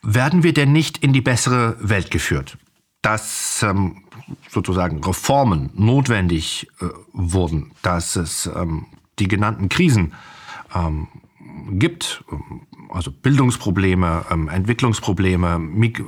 [0.02, 2.58] werden wir denn nicht in die bessere Welt geführt?
[3.02, 4.04] Dass ähm,
[4.48, 8.86] sozusagen Reformen notwendig äh, wurden, dass es ähm,
[9.18, 10.12] die genannten Krisen
[10.74, 11.08] ähm,
[11.72, 12.24] gibt,
[12.90, 15.60] also Bildungsprobleme, ähm, Entwicklungsprobleme,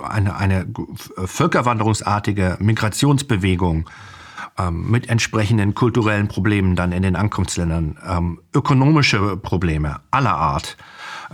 [0.03, 0.67] eine, eine
[1.25, 3.89] völkerwanderungsartige Migrationsbewegung
[4.59, 10.77] ähm, mit entsprechenden kulturellen Problemen dann in den Ankunftsländern, ähm, ökonomische Probleme aller Art,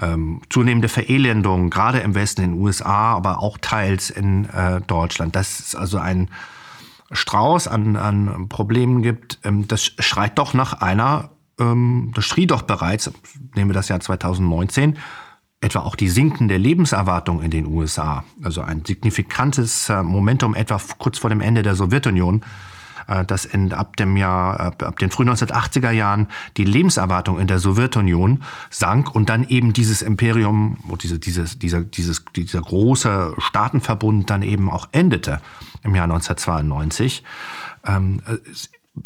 [0.01, 5.37] ähm, zunehmende Verelendung, gerade im Westen in den USA, aber auch teils in äh, Deutschland.
[5.37, 6.31] Das ist also ein
[7.11, 12.63] Strauß an, an Problemen gibt, ähm, das schreit doch nach einer ähm, das schrie doch
[12.63, 13.11] bereits,
[13.55, 14.99] nehmen wir das Jahr 2019,
[15.61, 21.19] etwa auch die sinkende Lebenserwartung in den USA, also ein signifikantes äh, Momentum etwa kurz
[21.19, 22.43] vor dem Ende der Sowjetunion,
[23.27, 28.43] dass in, ab dem Jahr, ab den frühen 1980er Jahren die Lebenserwartung in der Sowjetunion
[28.71, 34.71] sank und dann eben dieses Imperium, diese, dieses, dieser, dieses, dieser große Staatenverbund dann eben
[34.71, 35.41] auch endete
[35.83, 37.25] im Jahr 1992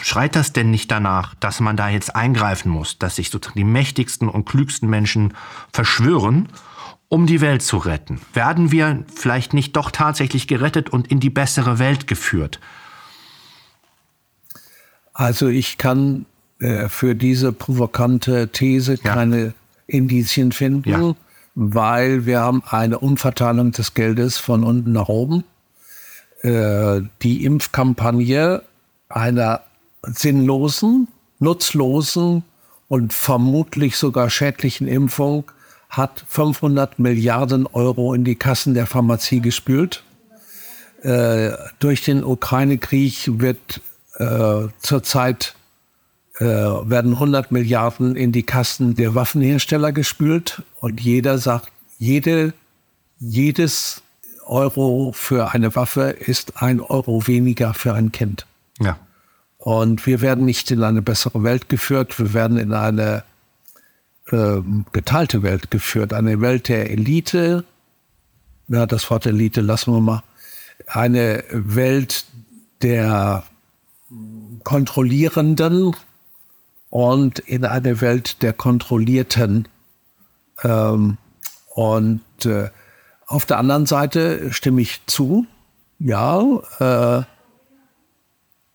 [0.01, 3.65] schreit das denn nicht danach, dass man da jetzt eingreifen muss, dass sich sozusagen die
[3.65, 5.35] mächtigsten und klügsten Menschen
[5.73, 6.49] verschwören,
[7.09, 8.21] um die Welt zu retten?
[8.33, 12.61] Werden wir vielleicht nicht doch tatsächlich gerettet und in die bessere Welt geführt?
[15.15, 16.27] Also ich kann
[16.61, 19.15] äh, für diese provokante These ja.
[19.15, 19.55] keine
[19.87, 21.15] Indizien finden, ja.
[21.55, 25.45] weil wir haben eine Umverteilung des Geldes von unten nach oben.
[26.43, 28.63] Äh, die Impfkampagne
[29.09, 29.63] einer
[30.03, 32.45] sinnlosen, nutzlosen
[32.89, 35.51] und vermutlich sogar schädlichen Impfung
[35.89, 40.03] hat 500 Milliarden Euro in die Kassen der Pharmazie gespült.
[41.03, 43.81] Äh, durch den Ukraine-Krieg wird
[44.23, 45.55] äh, zurzeit
[46.39, 52.55] äh, werden 100 Milliarden in die Kassen der Waffenhersteller gespült und jeder sagt, jede,
[53.19, 54.03] jedes
[54.47, 58.47] Euro für eine Waffe ist ein Euro weniger für ein Kind.
[58.81, 58.99] Ja.
[59.59, 63.25] Und wir werden nicht in eine bessere Welt geführt, wir werden in eine
[64.31, 64.61] äh,
[64.93, 67.65] geteilte Welt geführt, eine Welt der Elite.
[68.69, 70.23] Ja, das Wort Elite lassen wir mal.
[70.87, 72.25] Eine Welt
[72.83, 73.45] der
[74.65, 75.97] Kontrollierenden
[76.91, 79.69] und in eine Welt der Kontrollierten.
[80.63, 81.19] Ähm,
[81.75, 82.71] und äh,
[83.27, 85.47] auf der anderen Seite stimme ich zu,
[85.99, 86.43] ja,
[86.81, 87.25] äh,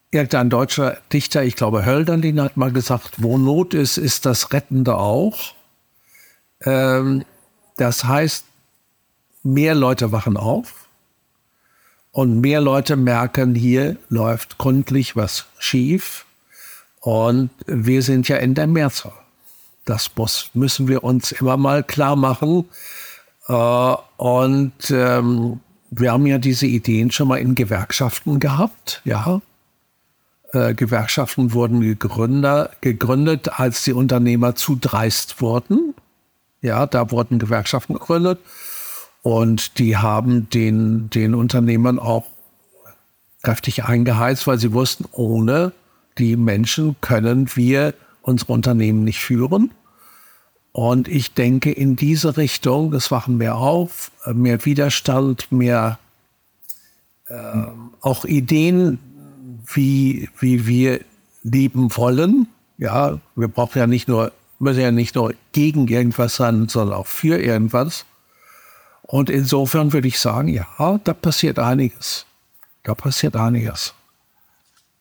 [0.09, 4.95] Irgendein deutscher Dichter, ich glaube Hölderlin, hat mal gesagt, wo Not ist, ist das Rettende
[4.95, 5.53] auch.
[6.61, 7.25] Ähm,
[7.75, 8.45] das heißt,
[9.43, 10.76] mehr Leute wachen auf
[12.17, 16.25] und mehr Leute merken, hier läuft gründlich was schief
[16.99, 19.13] und wir sind ja in der Mehrzahl.
[19.85, 22.65] Das muss, müssen wir uns immer mal klar machen.
[23.47, 23.53] Äh,
[24.17, 25.59] und ähm,
[25.91, 29.39] wir haben ja diese Ideen schon mal in Gewerkschaften gehabt, ja.
[30.53, 35.93] Äh, Gewerkschaften wurden gegründet, gegründet, als die Unternehmer zu dreist wurden.
[36.61, 38.39] Ja, da wurden Gewerkschaften gegründet
[39.27, 42.23] und die haben den, den Unternehmern auch
[43.43, 45.73] kräftig eingeheizt, weil sie wussten, ohne
[46.17, 49.71] die Menschen können wir unsere Unternehmen nicht führen.
[50.71, 55.99] Und ich denke, in diese Richtung, das wachen mehr auf, mehr Widerstand, mehr
[57.27, 57.63] äh,
[57.99, 58.97] auch Ideen,
[59.65, 61.01] wie, wie wir
[61.43, 62.47] leben wollen.
[62.77, 67.07] Ja, wir brauchen ja nicht nur, müssen ja nicht nur gegen irgendwas sein, sondern auch
[67.07, 68.05] für irgendwas.
[69.07, 70.67] Und insofern würde ich sagen, ja,
[71.03, 72.25] da passiert einiges.
[72.83, 73.93] Da passiert einiges.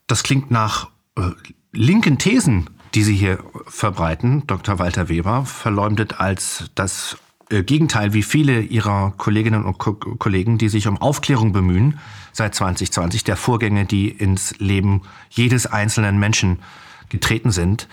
[0.07, 1.31] Das klingt nach äh,
[1.73, 4.79] linken Thesen, die Sie hier verbreiten, Dr.
[4.79, 7.19] Walter Weber, verleumdet als das
[7.51, 11.99] äh, Gegenteil wie viele Ihrer Kolleginnen und Ko Kollegen, die sich um Aufklärung bemühen
[12.33, 16.61] seit 2020, der Vorgänge, die ins Leben jedes einzelnen Menschen
[17.09, 17.88] getreten sind,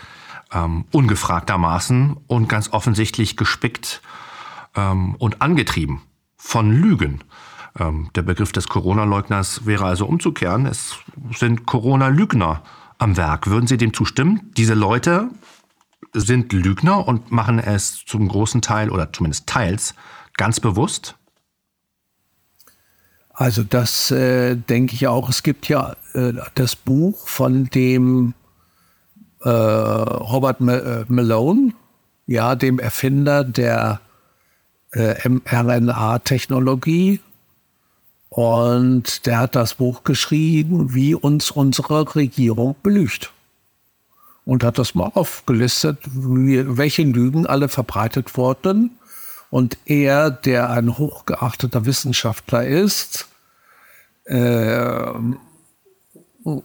[0.54, 4.02] ähm, ungefragtermaßen und ganz offensichtlich gespickt
[4.76, 6.02] ähm, und angetrieben
[6.36, 7.22] von Lügen.
[7.80, 10.66] Ähm, der Begriff des Corona-Leugners wäre also umzukehren.
[10.66, 10.98] Es
[11.36, 12.64] sind Corona-Lügner
[12.98, 13.48] am Werk.
[13.48, 14.52] Würden Sie dem zustimmen?
[14.58, 15.30] Diese Leute
[16.14, 19.96] sind Lügner und machen es zum großen Teil oder zumindest teils
[20.38, 21.16] ganz bewusst?
[23.34, 25.28] Also das äh, denke ich auch.
[25.28, 28.36] Es gibt ja äh, das Buch von dem
[29.42, 31.74] äh, Robert äh, Malone,
[32.28, 34.00] ja, dem Erfinder der
[34.94, 37.20] äh, mRNA-Technologie.
[38.30, 43.32] Und der hat das Buch geschrieben, wie uns unsere Regierung belügt.
[44.46, 48.92] Und hat das mal aufgelistet, wie, welche Lügen alle verbreitet wurden.
[49.50, 53.28] Und er, der ein hochgeachteter Wissenschaftler ist,
[54.26, 55.14] äh,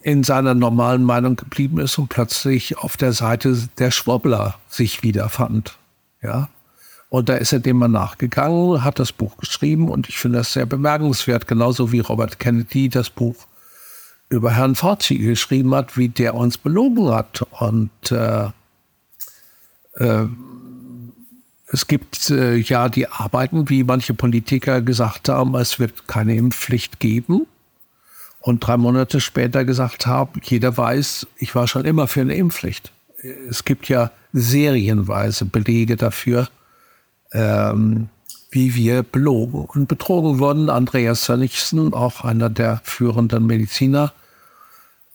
[0.02, 5.76] in seiner normalen Meinung geblieben ist und plötzlich auf der Seite der Schwobbler sich wiederfand.
[6.22, 6.48] Ja.
[7.10, 10.52] Und da ist er dem mal nachgegangen, hat das Buch geschrieben und ich finde das
[10.52, 13.46] sehr bemerkenswert, genauso wie Robert Kennedy das Buch
[14.28, 17.46] über Herrn Fauci geschrieben hat, wie der uns belogen hat.
[17.60, 18.50] Und äh,
[19.94, 20.26] äh,
[21.68, 27.00] es gibt äh, ja die Arbeiten, wie manche Politiker gesagt haben, es wird keine Impfpflicht
[27.00, 27.46] geben
[28.40, 32.92] und drei Monate später gesagt habe, jeder weiß, ich war schon immer für eine Impfpflicht.
[33.48, 36.48] Es gibt ja serienweise Belege dafür,
[37.32, 38.08] ähm,
[38.50, 40.70] wie wir belogen und betrogen wurden.
[40.70, 44.12] Andreas Sönnigsen, auch einer der führenden Mediziner,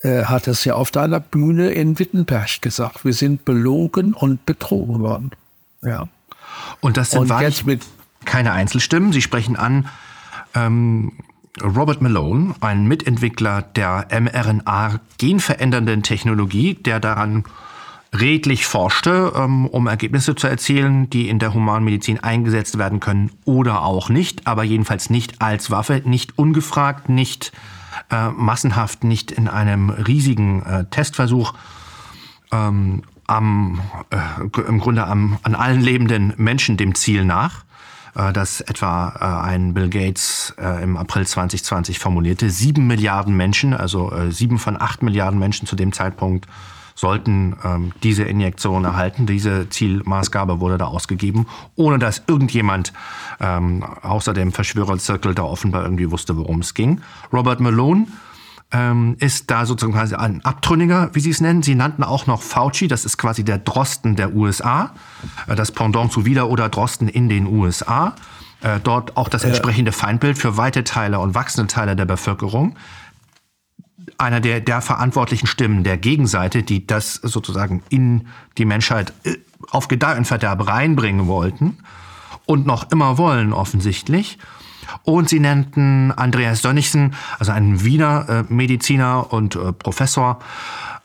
[0.02, 3.06] äh, hat es ja auf einer Bühne in Wittenberg gesagt.
[3.06, 5.32] Wir sind belogen und betrogen worden.
[5.82, 6.08] Ja.
[6.82, 7.82] Und das sind und mit
[8.26, 9.12] keine Einzelstimmen.
[9.12, 9.88] Sie sprechen an,
[10.54, 11.14] ähm,
[11.62, 17.44] Robert Malone, ein Mitentwickler der mRNA-genverändernden Technologie, der daran
[18.14, 23.84] redlich forschte, ähm, um Ergebnisse zu erzielen, die in der Humanmedizin eingesetzt werden können oder
[23.84, 27.52] auch nicht, aber jedenfalls nicht als Waffe, nicht ungefragt, nicht
[28.10, 31.54] äh, massenhaft, nicht in einem riesigen äh, Testversuch
[32.52, 37.64] ähm, am, äh, im Grunde am, an allen lebenden Menschen dem Ziel nach.
[38.16, 42.50] Äh, das etwa äh, ein Bill Gates äh, im April 2020 formulierte.
[42.50, 46.48] Sieben Milliarden Menschen, also sieben von acht Milliarden Menschen zu dem Zeitpunkt
[46.96, 49.26] sollten ähm, diese Injektion erhalten.
[49.26, 52.94] Diese Zielmaßgabe wurde da ausgegeben, ohne dass irgendjemand
[53.40, 57.02] ähm, außer dem Verschwörerzirkel da offenbar irgendwie wusste, worum es ging.
[57.32, 58.08] Robert Malone
[58.72, 61.62] ähm, ist da sozusagen quasi ein Abtrünniger, wie Sie es nennen.
[61.62, 64.92] Sie nannten auch noch Fauci, das ist quasi der Drosten der USA,
[65.48, 68.16] äh, das Pendant zu Wieder oder Drosten in den USA.
[68.62, 72.76] Äh, dort auch das entsprechende Feindbild für weite Teile und wachsende Teile der Bevölkerung.
[74.18, 79.38] Einer der, der verantwortlichen Stimmen der Gegenseite, die das sozusagen in die Menschheit äh,
[79.72, 81.78] auf Gedeih reinbringen wollten
[82.46, 84.38] und noch immer wollen offensichtlich.
[85.04, 90.40] Und sie nannten Andreas Dönnigsen, also einen Wiener äh, Mediziner und äh, Professor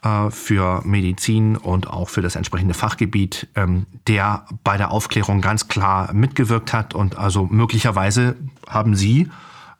[0.02, 5.68] äh, für Medizin und auch für das entsprechende Fachgebiet, ähm, der bei der Aufklärung ganz
[5.68, 6.94] klar mitgewirkt hat.
[6.94, 8.36] Und also möglicherweise
[8.68, 9.28] haben Sie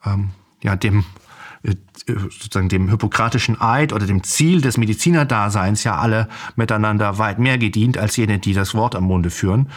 [0.05, 0.31] ähm,
[0.63, 1.05] ja dem
[2.07, 7.99] sozusagen dem hippokratischen Eid oder dem Ziel des Medizinerdaseins ja alle miteinander weit mehr gedient
[7.99, 9.69] als jene, die das Wort am Munde führen.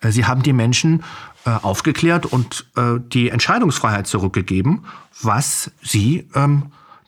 [0.00, 1.02] Äh, sie haben die Menschen
[1.46, 4.84] äh, aufgeklärt und äh, die Entscheidungsfreiheit zurückgegeben,
[5.22, 6.64] was sie ähm,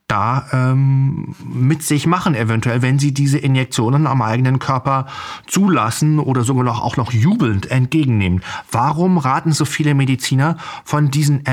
[0.09, 5.07] da ähm, mit sich machen, eventuell, wenn sie diese Injektionen am eigenen Körper
[5.47, 8.43] zulassen oder sogar noch, auch noch jubelnd entgegennehmen.
[8.71, 11.47] Warum raten so viele Mediziner von diesen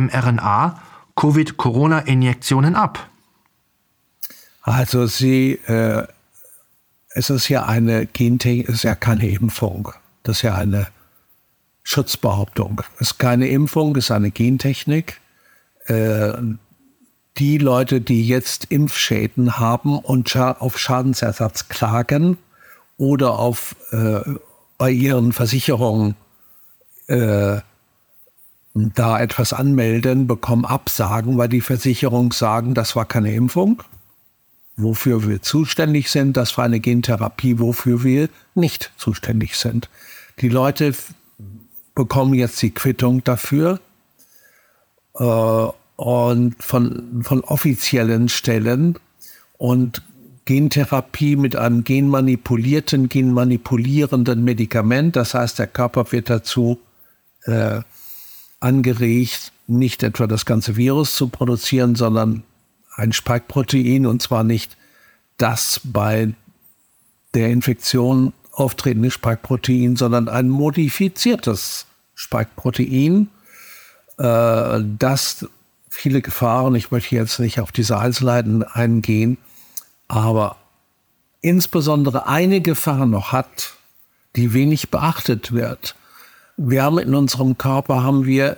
[1.20, 3.10] mRNA-Covid-Corona-Injektionen ab?
[4.62, 6.06] Also sie, äh,
[7.10, 9.92] es ist ja eine Gentechnik, es ist ja keine Impfung.
[10.24, 10.88] Das ist ja eine
[11.84, 12.82] Schutzbehauptung.
[12.96, 15.20] Es ist keine Impfung, es ist eine Gentechnik.
[15.86, 16.34] Äh,
[17.38, 22.38] die Leute, die jetzt Impfschäden haben und auf Schadensersatz klagen
[22.98, 24.20] oder auf, äh,
[24.78, 26.16] bei ihren Versicherungen
[27.08, 27.62] äh,
[28.74, 33.84] da etwas anmelden, bekommen Absagen, weil die Versicherungen sagen, das war keine Impfung,
[34.78, 39.90] wofür wir zuständig sind, das war eine Gentherapie, wofür wir nicht zuständig sind.
[40.40, 40.94] Die Leute
[41.96, 43.80] bekommen jetzt die Quittung dafür.
[45.16, 45.68] äh,
[46.00, 48.98] und von, von offiziellen Stellen
[49.58, 50.02] und
[50.46, 55.18] Gentherapie mit einem genmanipulierten, genmanipulierenden Medikament.
[55.18, 56.80] Das heißt, der Körper wird dazu
[57.44, 57.82] äh,
[58.60, 62.44] angeregt, nicht etwa das ganze Virus zu produzieren, sondern
[62.96, 64.78] ein Spike-Protein und zwar nicht
[65.38, 66.34] das bei
[67.34, 71.86] der Infektion auftretende Spike-Protein, sondern ein modifiziertes
[72.16, 73.30] Spike-Protein,
[74.18, 75.48] äh, das
[75.90, 79.38] viele Gefahren, ich möchte jetzt nicht auf diese Einzelheiten eingehen,
[80.08, 80.58] aber
[81.42, 83.74] insbesondere eine Gefahr noch hat,
[84.36, 85.96] die wenig beachtet wird.
[86.62, 88.58] Wir haben in unserem Körper haben wir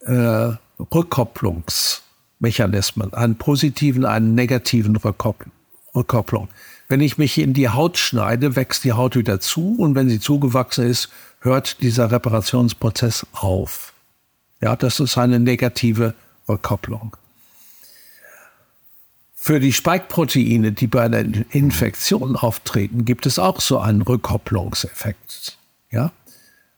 [0.00, 6.48] äh, Rückkopplungsmechanismen, einen positiven, einen negativen Rückkopplung.
[6.88, 10.20] Wenn ich mich in die Haut schneide, wächst die Haut wieder zu und wenn sie
[10.20, 11.08] zugewachsen ist,
[11.40, 13.94] hört dieser Reparationsprozess auf.
[14.60, 16.12] Ja, das ist eine negative
[16.46, 17.16] Rückkopplung.
[19.34, 21.24] Für die Spike-Proteine, die bei einer
[21.54, 25.56] Infektion auftreten, gibt es auch so einen Rückkopplungseffekt.
[25.90, 26.12] Ja?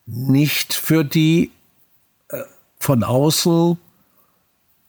[0.06, 1.50] Nicht für die
[2.28, 2.42] äh,
[2.78, 3.78] von außen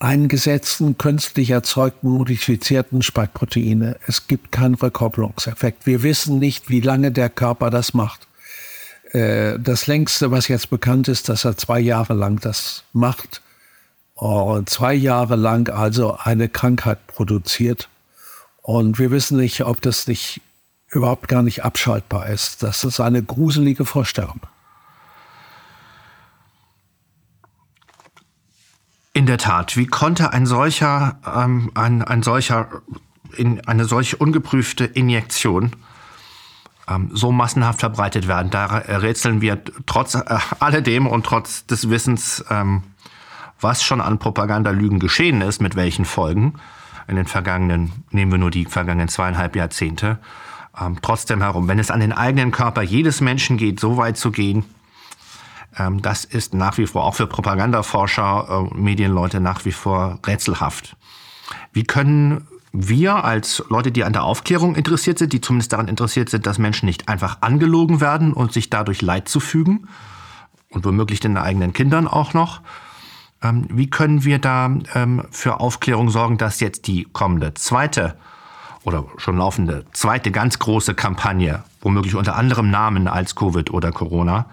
[0.04, 3.98] eingesetzten, künstlich erzeugten, modifizierten Spikeproteine.
[4.06, 5.86] Es gibt keinen Rückkopplungseffekt.
[5.86, 8.28] Wir wissen nicht, wie lange der Körper das macht.
[9.14, 13.42] Äh, das längste, was jetzt bekannt ist, dass er zwei Jahre lang das macht.
[14.16, 17.88] Und zwei Jahre lang also eine Krankheit produziert.
[18.62, 20.42] Und wir wissen nicht, ob das nicht
[20.90, 22.62] überhaupt gar nicht abschaltbar ist.
[22.62, 24.42] Das ist eine gruselige Vorstellung.
[29.16, 32.68] In der Tat, wie konnte ein solcher, ähm, ein, ein solcher,
[33.38, 35.76] in eine solche ungeprüfte Injektion
[36.90, 38.50] ähm, so massenhaft verbreitet werden?
[38.50, 40.24] Da rätseln wir trotz äh,
[40.60, 42.82] alledem und trotz des Wissens, ähm,
[43.62, 46.56] was schon an Propagandalügen geschehen ist, mit welchen Folgen
[47.08, 50.18] in den vergangenen, nehmen wir nur die vergangenen zweieinhalb Jahrzehnte,
[50.82, 51.68] ähm, trotzdem herum.
[51.68, 54.66] Wenn es an den eigenen Körper jedes Menschen geht, so weit zu gehen,
[56.02, 60.96] das ist nach wie vor auch für Propagandaforscher, äh, Medienleute nach wie vor rätselhaft.
[61.72, 66.30] Wie können wir als Leute, die an der Aufklärung interessiert sind, die zumindest daran interessiert
[66.30, 69.88] sind, dass Menschen nicht einfach angelogen werden und sich dadurch Leid zufügen
[70.70, 72.62] und womöglich den eigenen Kindern auch noch,
[73.44, 78.18] ähm, wie können wir da ähm, für Aufklärung sorgen, dass jetzt die kommende zweite
[78.84, 84.48] oder schon laufende zweite ganz große Kampagne, womöglich unter anderem Namen als Covid oder Corona,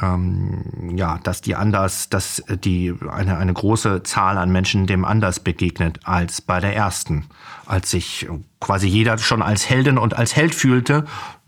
[0.00, 5.40] ähm, ja, dass die anders, dass die eine, eine große Zahl an Menschen dem anders
[5.40, 7.26] begegnet als bei der ersten,
[7.66, 8.28] als sich
[8.60, 11.04] quasi jeder schon als Heldin und als Held fühlte,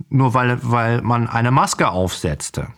[0.09, 2.69] nur weil, weil man eine Maske aufsetzte.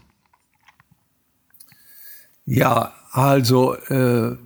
[2.47, 4.37] Ja, also äh,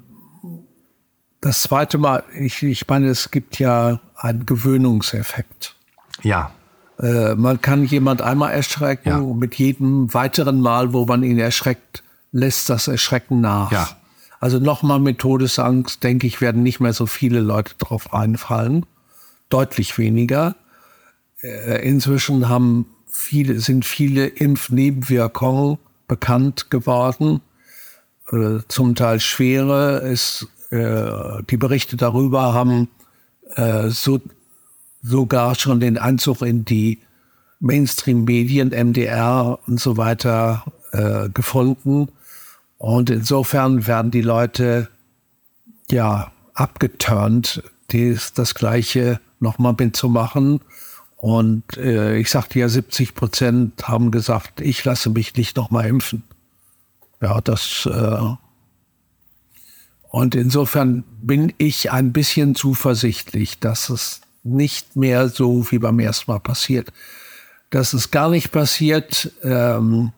[1.40, 5.76] das zweite Mal, ich, ich meine, es gibt ja einen Gewöhnungseffekt.
[6.22, 6.52] Ja.
[7.00, 9.18] Äh, man kann jemand einmal erschrecken ja.
[9.18, 13.70] und mit jedem weiteren Mal, wo man ihn erschreckt, lässt das Erschrecken nach.
[13.70, 13.88] Ja.
[14.40, 18.86] Also nochmal mit Todesangst, denke ich, werden nicht mehr so viele Leute drauf einfallen.
[19.48, 20.56] Deutlich weniger.
[21.40, 27.40] Äh, inzwischen haben viele, sind viele Impfnebenwirkungen bekannt geworden.
[28.30, 29.98] Äh, zum Teil schwere.
[30.00, 32.88] Ist, äh, die Berichte darüber haben
[33.88, 34.20] so
[35.02, 36.98] sogar schon den Einzug in die
[37.60, 42.08] Mainstream-Medien, MDR und so weiter äh, gefunden.
[42.76, 44.88] Und insofern werden die Leute
[45.90, 50.60] ja abgeturnt, dies, das Gleiche nochmal mitzumachen.
[51.16, 56.22] Und äh, ich sagte ja, 70 Prozent haben gesagt, ich lasse mich nicht nochmal impfen.
[57.20, 58.34] Ja, das äh,
[60.10, 64.22] und insofern bin ich ein bisschen zuversichtlich, dass es
[64.56, 66.92] nicht mehr so wie beim ersten Mal passiert.
[67.70, 70.12] Dass es gar nicht passiert, ähm,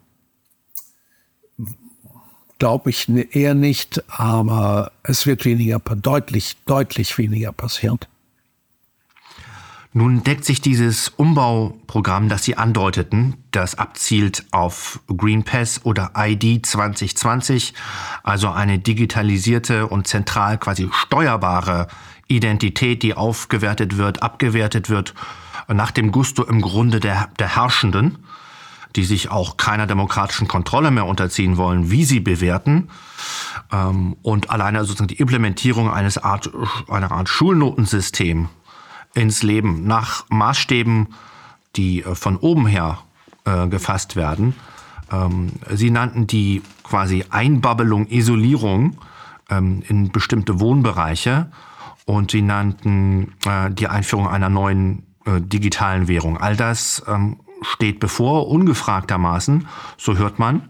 [2.59, 7.99] glaube ich eher nicht, aber es wird weniger, deutlich, deutlich weniger passieren.
[9.93, 16.65] Nun deckt sich dieses Umbauprogramm, das Sie andeuteten, das abzielt auf Green Pass oder ID
[16.65, 17.73] 2020,
[18.23, 21.87] also eine digitalisierte und zentral quasi steuerbare
[22.35, 25.13] Identität, die aufgewertet wird, abgewertet wird,
[25.67, 28.17] nach dem Gusto im Grunde der, der Herrschenden,
[28.95, 32.89] die sich auch keiner demokratischen Kontrolle mehr unterziehen wollen, wie sie bewerten.
[33.71, 36.51] Ähm, und alleine sozusagen die Implementierung eines Art,
[36.89, 38.49] einer Art Schulnotensystem
[39.13, 41.07] ins Leben nach Maßstäben,
[41.75, 42.99] die äh, von oben her
[43.45, 44.55] äh, gefasst werden.
[45.11, 48.97] Ähm, sie nannten die quasi Einbabbelung, Isolierung
[49.49, 51.51] ähm, in bestimmte Wohnbereiche
[52.05, 56.37] und sie nannten äh, die Einführung einer neuen äh, digitalen Währung.
[56.37, 60.69] All das ähm, steht bevor, ungefragtermaßen, so hört man.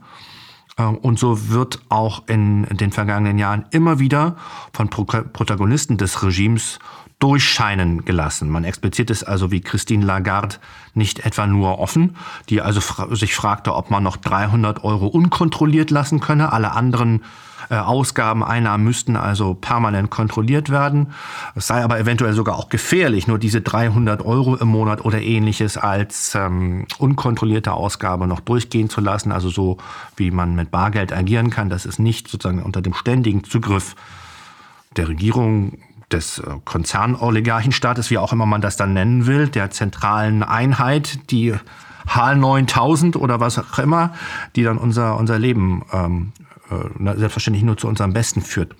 [0.77, 4.35] Äh, und so wird auch in den vergangenen Jahren immer wieder
[4.73, 6.79] von Pro Protagonisten des Regimes
[7.19, 8.49] durchscheinen gelassen.
[8.49, 10.55] Man expliziert es also wie Christine Lagarde
[10.95, 12.17] nicht etwa nur offen,
[12.49, 16.51] die also fra sich fragte, ob man noch 300 Euro unkontrolliert lassen könne.
[16.51, 17.23] Alle anderen
[17.69, 21.07] Ausgaben, Einnahmen müssten also permanent kontrolliert werden.
[21.55, 25.77] Es sei aber eventuell sogar auch gefährlich, nur diese 300 Euro im Monat oder ähnliches
[25.77, 29.31] als ähm, unkontrollierte Ausgabe noch durchgehen zu lassen.
[29.31, 29.77] Also so,
[30.15, 31.69] wie man mit Bargeld agieren kann.
[31.69, 33.95] Das ist nicht sozusagen unter dem ständigen Zugriff
[34.95, 35.77] der Regierung
[36.11, 41.55] des äh, Konzernoligarchenstaates, wie auch immer man das dann nennen will, der zentralen Einheit, die
[42.07, 44.13] HAL 9000 oder was auch immer,
[44.55, 46.50] die dann unser, unser Leben ähm, äh,
[46.99, 48.75] selbstverständlich nur zu unserem Besten führt.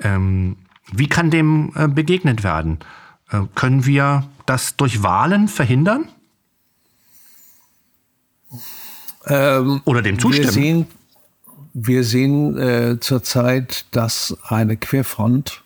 [0.00, 0.56] Ähm,
[0.92, 2.78] wie kann dem äh, begegnet werden?
[3.30, 6.08] Äh, können wir das durch Wahlen verhindern?
[9.26, 10.46] Ähm, oder dem zustimmen?
[10.46, 10.86] Wir sehen,
[11.74, 15.62] wir sehen äh, zurzeit, dass eine Querfront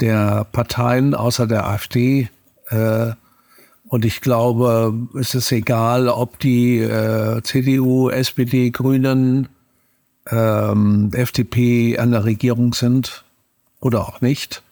[0.00, 2.28] der Parteien außer der AfD.
[2.66, 3.12] Äh,
[3.88, 9.48] und ich glaube, es ist egal, ob die äh, CDU, SPD, Grünen,
[10.30, 13.24] ähm, FDP an der Regierung sind
[13.80, 14.62] oder auch nicht.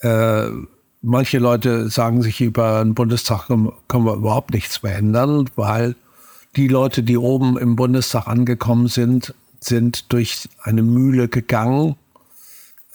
[0.00, 0.46] Äh,
[1.02, 5.96] manche Leute sagen sich, über den Bundestag können wir überhaupt nichts mehr ändern, weil
[6.56, 11.96] die Leute, die oben im Bundestag angekommen sind, sind durch eine Mühle gegangen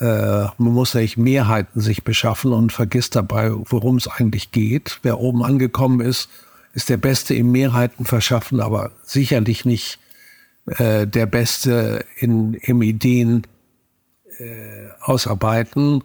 [0.01, 4.99] äh, man muss eigentlich Mehrheiten sich beschaffen und vergisst dabei, worum es eigentlich geht.
[5.03, 6.27] Wer oben angekommen ist,
[6.73, 9.99] ist der Beste im Mehrheiten verschaffen, aber sicherlich nicht
[10.65, 13.47] äh, der Beste in, im Ideen
[14.37, 16.03] äh, ausarbeiten.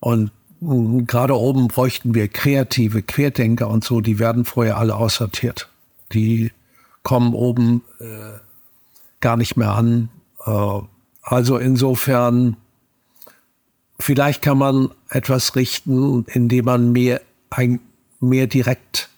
[0.00, 0.30] Und
[0.60, 5.68] mh, gerade oben bräuchten wir kreative Querdenker und so, die werden vorher alle aussortiert.
[6.12, 6.52] Die
[7.02, 8.38] kommen oben äh,
[9.20, 10.08] gar nicht mehr an.
[10.46, 10.80] Äh,
[11.22, 12.56] also insofern
[13.98, 17.20] Vielleicht kann man etwas richten, indem man mehr,
[17.50, 17.80] ein,
[18.20, 19.08] mehr direkt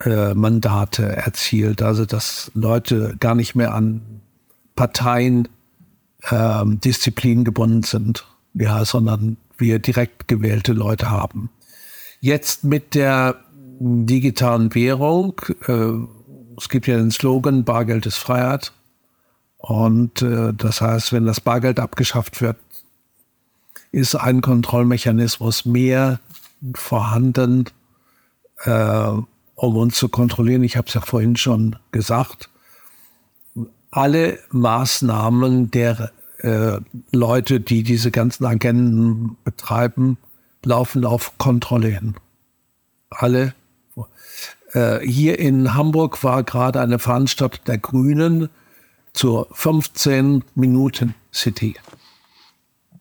[0.00, 1.82] äh, Mandate erzielt.
[1.82, 4.20] Also dass Leute gar nicht mehr an
[4.76, 5.48] Parteien
[6.22, 11.50] äh, Disziplin gebunden sind, ja, sondern wir direkt gewählte Leute haben.
[12.20, 13.36] Jetzt mit der
[13.78, 15.92] digitalen Währung, äh,
[16.56, 18.72] es gibt ja den Slogan, Bargeld ist Freiheit.
[19.58, 22.56] Und äh, das heißt, wenn das Bargeld abgeschafft wird,
[23.92, 26.20] ist ein Kontrollmechanismus mehr
[26.74, 27.64] vorhanden,
[28.64, 29.12] äh,
[29.54, 30.62] um uns zu kontrollieren.
[30.62, 32.50] Ich habe es ja vorhin schon gesagt.
[33.90, 36.78] Alle Maßnahmen der äh,
[37.12, 40.18] Leute, die diese ganzen Agenten betreiben,
[40.64, 42.14] laufen auf Kontrolle hin.
[43.10, 43.54] Alle.
[44.72, 48.48] Äh, hier in Hamburg war gerade eine Veranstaltung der Grünen
[49.12, 51.76] zur 15 Minuten City.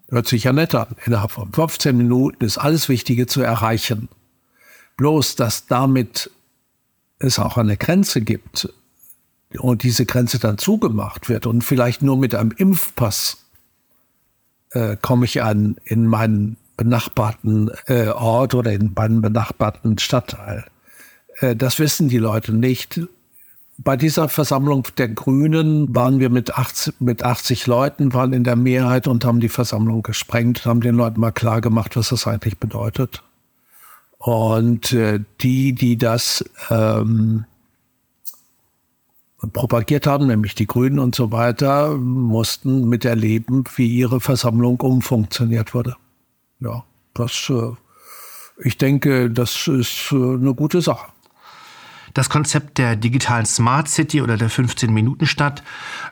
[0.10, 0.95] Hört sich ja nett an.
[1.06, 4.10] Innerhalb von 15 Minuten ist alles Wichtige zu erreichen.
[4.95, 6.30] Bloß, dass damit
[7.24, 8.70] es auch eine Grenze gibt
[9.58, 13.38] und diese Grenze dann zugemacht wird und vielleicht nur mit einem Impfpass
[14.72, 20.66] äh, komme ich an in meinen benachbarten äh, Ort oder in meinen benachbarten Stadtteil.
[21.40, 23.02] Äh, das wissen die Leute nicht.
[23.78, 28.56] Bei dieser Versammlung der Grünen waren wir mit 80, mit 80 Leuten, waren in der
[28.56, 32.60] Mehrheit und haben die Versammlung gesprengt, haben den Leuten mal klar gemacht, was das eigentlich
[32.60, 33.24] bedeutet.
[34.24, 37.44] Und äh, die, die das ähm,
[39.52, 45.74] propagiert haben, nämlich die Grünen und so weiter, mussten mit erleben, wie ihre Versammlung umfunktioniert
[45.74, 45.98] wurde.
[46.62, 47.72] Ja, das, äh,
[48.64, 51.08] ich denke, das ist äh, eine gute Sache.
[52.14, 55.64] Das Konzept der digitalen Smart City oder der 15-Minuten-Stadt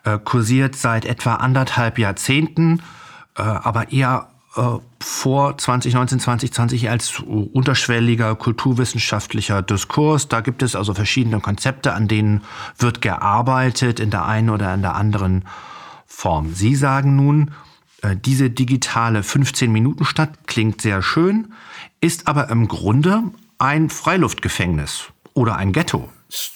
[0.04, 2.82] äh, kursiert seit etwa anderthalb Jahrzehnten,
[3.38, 4.31] äh, aber eher
[5.00, 10.28] vor 2019, 2020 als unterschwelliger kulturwissenschaftlicher Diskurs.
[10.28, 12.44] Da gibt es also verschiedene Konzepte, an denen
[12.78, 15.46] wird gearbeitet in der einen oder in der anderen
[16.06, 16.54] Form.
[16.54, 17.52] Sie sagen nun,
[18.02, 21.54] äh, diese digitale 15-Minuten-Stadt klingt sehr schön,
[22.02, 23.24] ist aber im Grunde
[23.58, 26.10] ein Freiluftgefängnis oder ein Ghetto.
[26.28, 26.52] Es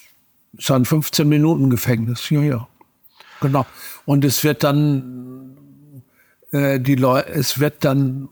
[0.57, 2.67] ist ein 15 Minuten Gefängnis, ja, ja.
[3.41, 3.65] Genau.
[4.05, 5.54] Und es wird dann,
[6.55, 8.29] äh, die Leute, es wird dann,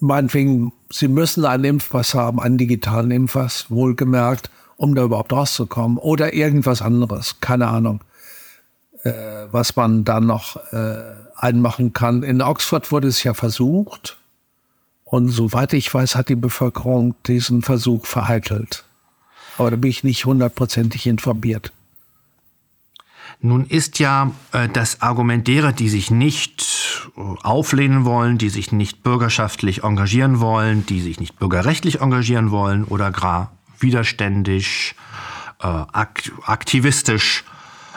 [0.00, 5.98] meinetwegen, sie müssen einen Impfpass haben, einen digitalen Impfpass, wohlgemerkt, um da überhaupt rauszukommen.
[5.98, 8.00] Oder irgendwas anderes, keine Ahnung.
[9.04, 11.02] äh, was man dann noch äh,
[11.36, 12.22] einmachen kann.
[12.22, 14.18] In Oxford wurde es ja versucht.
[15.04, 18.84] Und soweit ich weiß, hat die Bevölkerung diesen Versuch vereitelt.
[19.58, 21.72] Aber da bin ich nicht hundertprozentig informiert.
[23.40, 28.72] Nun ist ja äh, das Argument derer, die sich nicht äh, auflehnen wollen, die sich
[28.72, 34.94] nicht bürgerschaftlich engagieren wollen, die sich nicht bürgerrechtlich engagieren wollen oder gar widerständig,
[35.62, 37.44] äh, akt aktivistisch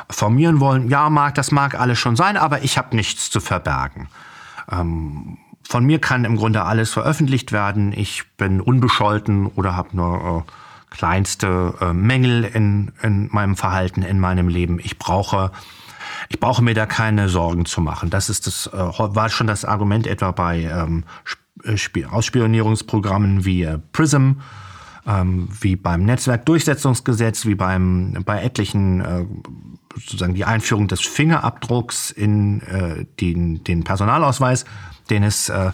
[0.10, 0.90] formieren wollen.
[0.90, 4.08] Ja, mag, das mag alles schon sein, aber ich habe nichts zu verbergen.
[4.72, 7.92] Ähm, von mir kann im Grunde alles veröffentlicht werden.
[7.92, 10.52] Ich bin unbescholten oder habe nur äh,
[10.98, 14.80] kleinste äh, Mängel in, in meinem Verhalten, in meinem Leben.
[14.80, 15.52] Ich brauche,
[16.30, 18.10] ich brauche mir da keine Sorgen zu machen.
[18.10, 21.04] Das ist das, äh, war schon das Argument etwa bei ähm,
[21.64, 24.42] äh, Ausspionierungsprogrammen wie äh, PRISM,
[25.06, 29.26] ähm, wie beim Netzwerkdurchsetzungsgesetz, wie beim, bei etlichen äh,
[29.94, 34.66] sozusagen die Einführung des Fingerabdrucks in äh, den, den Personalausweis,
[35.12, 35.72] den es äh,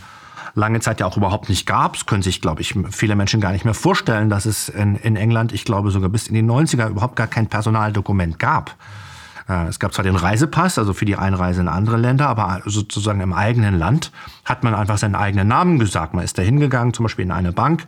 [0.55, 1.95] lange Zeit ja auch überhaupt nicht gab.
[1.95, 5.15] Es können sich, glaube ich, viele Menschen gar nicht mehr vorstellen, dass es in, in
[5.15, 8.75] England, ich glaube sogar bis in die 90er, überhaupt gar kein Personaldokument gab.
[9.49, 13.21] Äh, es gab zwar den Reisepass, also für die Einreise in andere Länder, aber sozusagen
[13.21, 14.11] im eigenen Land
[14.45, 16.13] hat man einfach seinen eigenen Namen gesagt.
[16.13, 17.85] Man ist da hingegangen, zum Beispiel in eine Bank,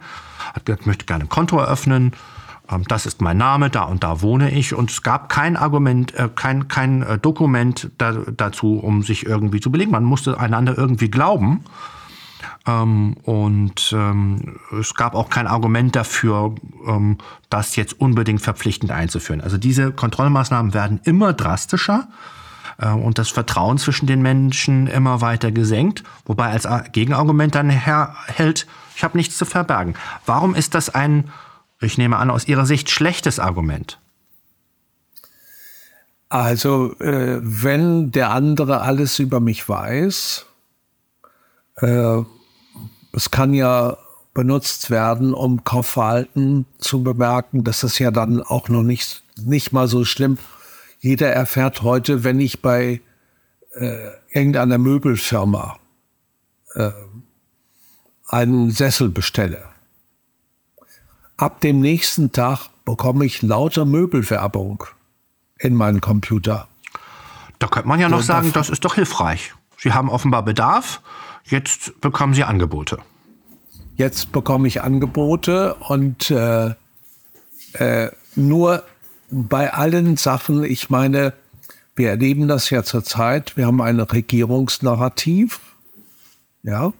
[0.53, 2.13] hat gesagt, möchte gerne ein Konto eröffnen.
[2.69, 4.73] Ähm, das ist mein Name, da und da wohne ich.
[4.73, 9.71] Und es gab kein Argument, äh, kein, kein äh, Dokument dazu, um sich irgendwie zu
[9.71, 9.91] belegen.
[9.91, 11.63] Man musste einander irgendwie glauben.
[12.67, 16.55] Ähm, und ähm, es gab auch kein Argument dafür,
[16.87, 17.17] ähm,
[17.49, 19.41] das jetzt unbedingt verpflichtend einzuführen.
[19.41, 22.07] Also diese Kontrollmaßnahmen werden immer drastischer
[22.79, 28.65] äh, und das Vertrauen zwischen den Menschen immer weiter gesenkt, wobei als Gegenargument dann herhält,
[28.95, 29.95] ich habe nichts zu verbergen.
[30.25, 31.31] Warum ist das ein,
[31.81, 33.99] ich nehme an, aus Ihrer Sicht schlechtes Argument?
[36.29, 40.45] Also, äh, wenn der andere alles über mich weiß,
[41.77, 42.23] äh,
[43.15, 43.97] es kann ja
[44.33, 47.63] benutzt werden, um Kaufverhalten zu bemerken.
[47.63, 50.37] Das ist ja dann auch noch nicht, nicht mal so schlimm.
[50.99, 53.01] Jeder erfährt heute, wenn ich bei
[53.75, 55.77] äh, irgendeiner Möbelfirma
[56.73, 56.91] äh,
[58.27, 59.63] einen Sessel bestelle.
[61.37, 64.83] Ab dem nächsten Tag bekomme ich lauter Möbelwerbung
[65.57, 66.67] in meinen Computer.
[67.59, 69.53] Da könnte man ja noch sagen, das ist doch hilfreich.
[69.77, 71.01] Sie haben offenbar Bedarf
[71.45, 72.99] Jetzt bekommen Sie Angebote.
[73.95, 76.73] Jetzt bekomme ich Angebote und äh,
[77.73, 78.83] äh, nur
[79.29, 81.33] bei allen Sachen, ich meine,
[81.95, 85.59] wir erleben das ja zurzeit, wir haben ein Regierungsnarrativ,
[86.63, 86.93] ja,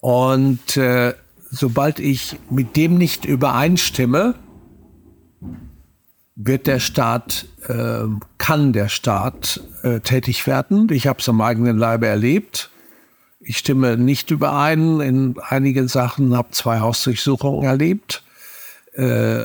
[0.00, 1.14] und äh,
[1.50, 4.34] sobald ich mit dem nicht übereinstimme,
[6.34, 8.04] wird der Staat, äh,
[8.38, 10.88] kann der Staat äh, tätig werden.
[10.90, 12.69] Ich habe es am eigenen Leibe erlebt.
[13.50, 18.22] Ich stimme nicht überein in einigen Sachen, habe zwei Hausdurchsuchungen erlebt.
[18.92, 19.42] Äh,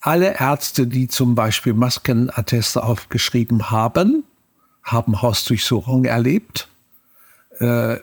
[0.00, 4.22] alle Ärzte, die zum Beispiel Maskenatteste aufgeschrieben haben,
[4.84, 6.68] haben Hausdurchsuchungen erlebt.
[7.58, 7.96] Äh,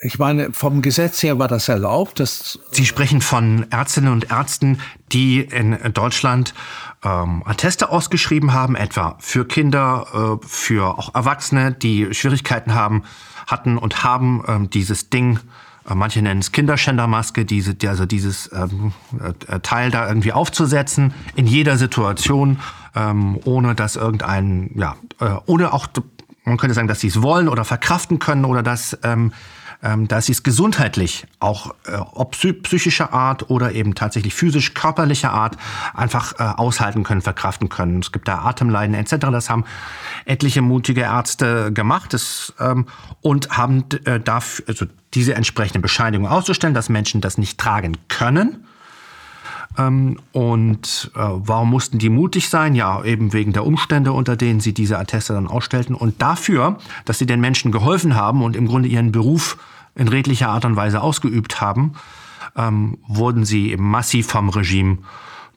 [0.00, 2.20] ich meine, vom Gesetz her war das erlaubt.
[2.20, 4.78] Dass Sie sprechen von Ärztinnen und Ärzten,
[5.10, 6.54] die in Deutschland
[7.02, 13.02] ähm, Atteste ausgeschrieben haben, etwa für Kinder, äh, für auch Erwachsene, die Schwierigkeiten haben,
[13.46, 15.38] hatten und haben ähm, dieses Ding,
[15.88, 18.92] äh, manche nennen es Kinderschändermaske, diese, die, also dieses ähm,
[19.48, 22.58] äh, Teil da irgendwie aufzusetzen, in jeder Situation,
[22.94, 25.86] ähm, ohne dass irgendein, ja, äh, ohne auch,
[26.44, 29.32] man könnte sagen, dass sie es wollen oder verkraften können oder dass ähm,
[30.08, 35.56] dass sie es gesundheitlich, auch äh, ob psychischer Art oder eben tatsächlich physisch-körperlicher Art,
[35.94, 38.00] einfach äh, aushalten können, verkraften können.
[38.00, 39.16] Es gibt da Atemleiden etc.
[39.30, 39.64] Das haben
[40.24, 42.86] etliche mutige Ärzte gemacht das, ähm,
[43.20, 48.66] und haben äh, dafür, also diese entsprechende Bescheinigung auszustellen, dass Menschen das nicht tragen können.
[49.78, 52.74] Ähm, und warum mussten die mutig sein?
[52.74, 55.94] Ja, eben wegen der Umstände, unter denen sie diese Atteste dann ausstellten.
[55.94, 59.58] Und dafür, dass sie den Menschen geholfen haben und im Grunde ihren Beruf
[59.96, 61.94] in redlicher Art und Weise ausgeübt haben,
[62.56, 64.98] ähm, wurden sie massiv vom Regime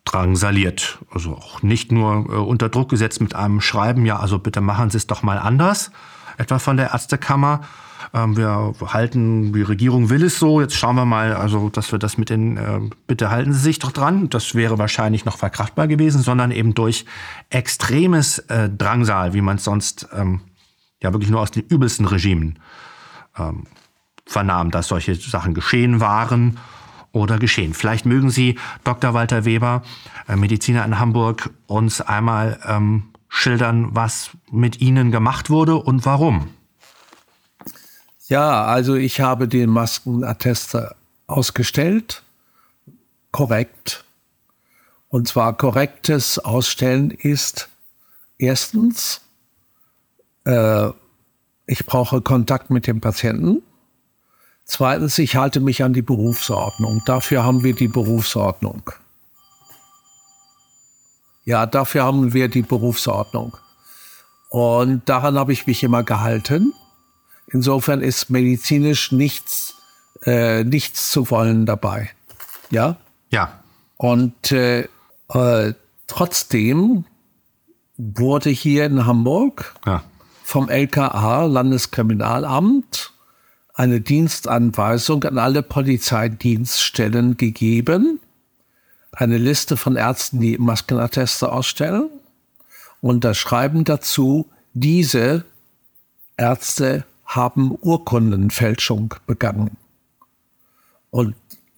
[0.06, 1.00] drangsaliert.
[1.12, 4.90] Also auch nicht nur äh, unter Druck gesetzt mit einem Schreiben, ja, also bitte machen
[4.90, 5.92] Sie es doch mal anders,
[6.38, 7.62] etwa von der Ärztekammer,
[8.14, 10.62] ähm, wir halten, die Regierung will es so.
[10.62, 13.80] Jetzt schauen wir mal, also, dass wir das mit den, äh, bitte halten Sie sich
[13.80, 14.30] doch dran.
[14.30, 17.06] Das wäre wahrscheinlich noch verkraftbar gewesen, sondern eben durch
[17.50, 20.42] extremes äh, Drangsal, wie man es sonst ähm,
[21.04, 22.60] ja wirklich nur aus den übelsten Regimen
[23.38, 23.64] ähm,
[24.30, 26.58] vernahm, dass solche Sachen geschehen waren
[27.12, 27.74] oder geschehen.
[27.74, 29.14] Vielleicht mögen Sie, Dr.
[29.14, 29.82] Walter Weber,
[30.28, 36.50] äh, Mediziner in Hamburg, uns einmal ähm, schildern, was mit ihnen gemacht wurde und warum?
[38.28, 42.22] Ja, also ich habe den Maskenattester ausgestellt.
[43.32, 44.06] Korrekt.
[45.08, 47.70] Und zwar korrektes Ausstellen ist
[48.38, 49.22] erstens,
[50.46, 50.90] äh,
[51.66, 53.64] ich brauche Kontakt mit dem Patienten.
[54.70, 57.02] Zweitens, ich halte mich an die Berufsordnung.
[57.04, 58.92] Dafür haben wir die Berufsordnung.
[61.44, 63.58] Ja, dafür haben wir die Berufsordnung.
[64.50, 66.72] Und daran habe ich mich immer gehalten.
[67.48, 69.74] Insofern ist medizinisch nichts,
[70.26, 72.12] äh, nichts zu wollen dabei.
[72.70, 72.98] Ja?
[73.32, 73.64] Ja.
[73.98, 74.88] Und äh,
[75.30, 75.74] äh,
[76.06, 77.06] trotzdem
[77.98, 80.04] wurde hier in Hamburg ja.
[80.44, 83.14] vom LKA, Landeskriminalamt,
[83.80, 88.20] eine Dienstanweisung an alle Polizeidienststellen gegeben,
[89.14, 92.10] eine Liste von Ärzten, die Maskenatteste ausstellen
[93.00, 95.46] und das Schreiben dazu, diese
[96.36, 99.78] Ärzte haben Urkundenfälschung begangen.
[101.10, 101.36] Und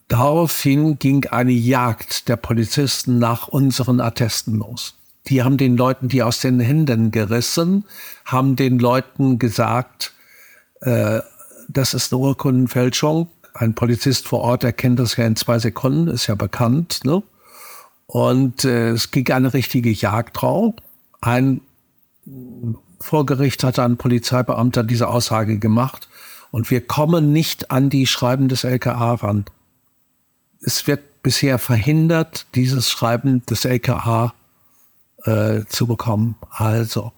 [0.08, 4.98] daraufhin ging eine Jagd der Polizisten nach unseren Attesten los.
[5.28, 7.84] Die haben den Leuten die aus den Händen gerissen,
[8.24, 10.12] haben den Leuten gesagt,
[10.80, 11.20] äh,
[11.68, 13.28] das ist eine Urkundenfälschung.
[13.54, 17.00] Ein Polizist vor Ort erkennt das ja in zwei Sekunden, ist ja bekannt.
[17.04, 17.22] Ne?
[18.06, 20.74] Und äh, es ging eine richtige Jagd drauf.
[21.20, 21.60] Ein
[23.00, 26.08] vor Gericht hatte ein Polizeibeamter diese Aussage gemacht
[26.50, 29.44] und wir kommen nicht an die Schreiben des LKA ran.
[30.60, 34.34] Es wird bisher verhindert, dieses Schreiben des LKA
[35.24, 36.36] äh, zu bekommen.
[36.50, 37.12] Also,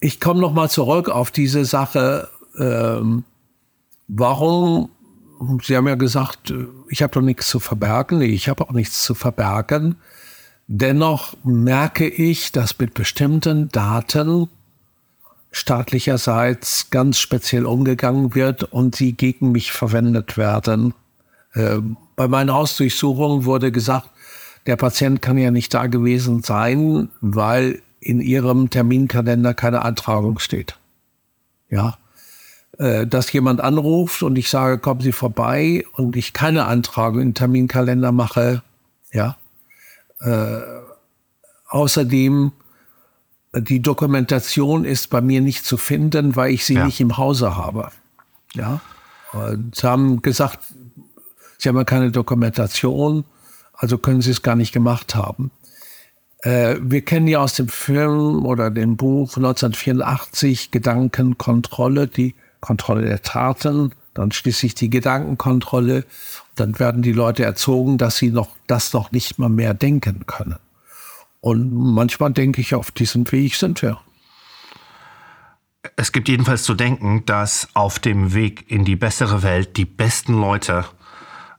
[0.00, 2.28] ich komme noch mal zurück auf diese Sache.
[2.58, 3.24] Ähm,
[4.08, 4.90] warum?
[5.62, 6.52] Sie haben ja gesagt,
[6.88, 8.22] ich habe doch nichts zu verbergen.
[8.22, 9.96] Ich habe auch nichts zu verbergen.
[10.66, 14.48] Dennoch merke ich, dass mit bestimmten Daten
[15.52, 20.92] staatlicherseits ganz speziell umgegangen wird und sie gegen mich verwendet werden.
[21.52, 21.78] Äh,
[22.16, 24.10] bei meinen Hausdurchsuchungen wurde gesagt,
[24.66, 30.76] der Patient kann ja nicht da gewesen sein, weil in ihrem Terminkalender keine Eintragung steht.
[31.70, 31.96] Ja,
[32.78, 37.34] äh, dass jemand anruft und ich sage, kommen Sie vorbei und ich keine Eintragung im
[37.34, 38.62] Terminkalender mache,
[39.12, 39.36] ja.
[40.20, 40.60] Äh,
[41.68, 42.52] außerdem
[43.54, 46.84] die Dokumentation ist bei mir nicht zu finden, weil ich sie ja.
[46.84, 47.90] nicht im Hause habe.
[48.54, 48.80] Ja.
[49.32, 50.60] Und sie haben gesagt,
[51.58, 53.24] sie haben ja keine Dokumentation,
[53.72, 55.50] also können sie es gar nicht gemacht haben.
[56.40, 63.22] Äh, wir kennen ja aus dem Film oder dem Buch 1984 Gedankenkontrolle, die Kontrolle der
[63.22, 66.04] Taten, dann schließlich die Gedankenkontrolle.
[66.54, 70.56] Dann werden die Leute erzogen, dass sie noch das noch nicht mal mehr denken können.
[71.40, 74.00] Und manchmal denke ich, auf diesem Weg sind wir.
[75.94, 80.34] Es gibt jedenfalls zu denken, dass auf dem Weg in die bessere Welt die besten
[80.40, 80.84] Leute,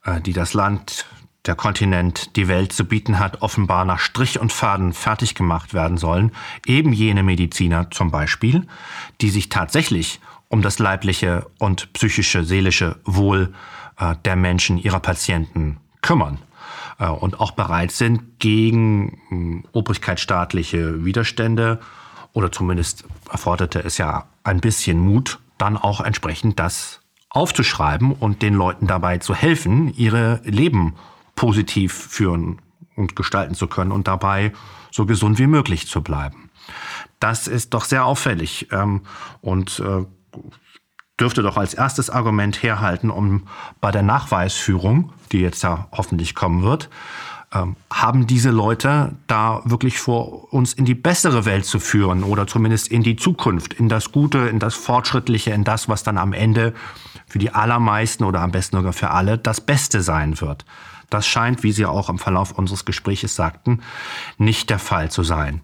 [0.03, 1.05] äh, die das Land,
[1.45, 5.97] der Kontinent, die Welt zu bieten hat, offenbar nach Strich und Faden fertig gemacht werden
[5.97, 6.31] sollen.
[6.65, 8.67] Eben jene Mediziner zum Beispiel,
[9.21, 10.19] die sich tatsächlich
[10.49, 13.53] um das leibliche und psychische, seelische Wohl
[13.99, 16.39] äh, der Menschen, ihrer Patienten kümmern.
[16.99, 21.79] Äh, und auch bereit sind, gegen hm, obrigkeitsstaatliche Widerstände
[22.33, 28.53] oder zumindest erforderte es ja ein bisschen Mut, dann auch entsprechend das aufzuschreiben und den
[28.53, 30.95] Leuten dabei zu helfen, ihre Leben
[31.35, 32.59] positiv führen
[32.95, 34.53] und gestalten zu können und dabei
[34.91, 36.49] so gesund wie möglich zu bleiben.
[37.19, 39.01] Das ist doch sehr auffällig ähm,
[39.41, 40.05] und äh,
[41.19, 43.47] dürfte doch als erstes Argument herhalten, um
[43.81, 46.89] bei der Nachweisführung, die jetzt ja hoffentlich kommen wird,
[47.53, 52.45] ähm, haben diese Leute da wirklich vor, uns in die bessere Welt zu führen oder
[52.45, 56.33] zumindest in die Zukunft, in das Gute, in das Fortschrittliche, in das, was dann am
[56.33, 56.73] Ende
[57.25, 60.65] für die allermeisten oder am besten sogar für alle das Beste sein wird.
[61.09, 63.81] Das scheint, wie Sie auch im Verlauf unseres Gespräches sagten,
[64.37, 65.61] nicht der Fall zu sein.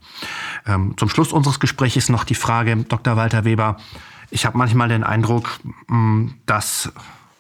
[0.66, 3.18] Ähm, zum Schluss unseres Gespräches noch die Frage, Dr.
[3.18, 3.76] Walter Weber,
[4.34, 6.92] ich habe manchmal den Eindruck, mm, das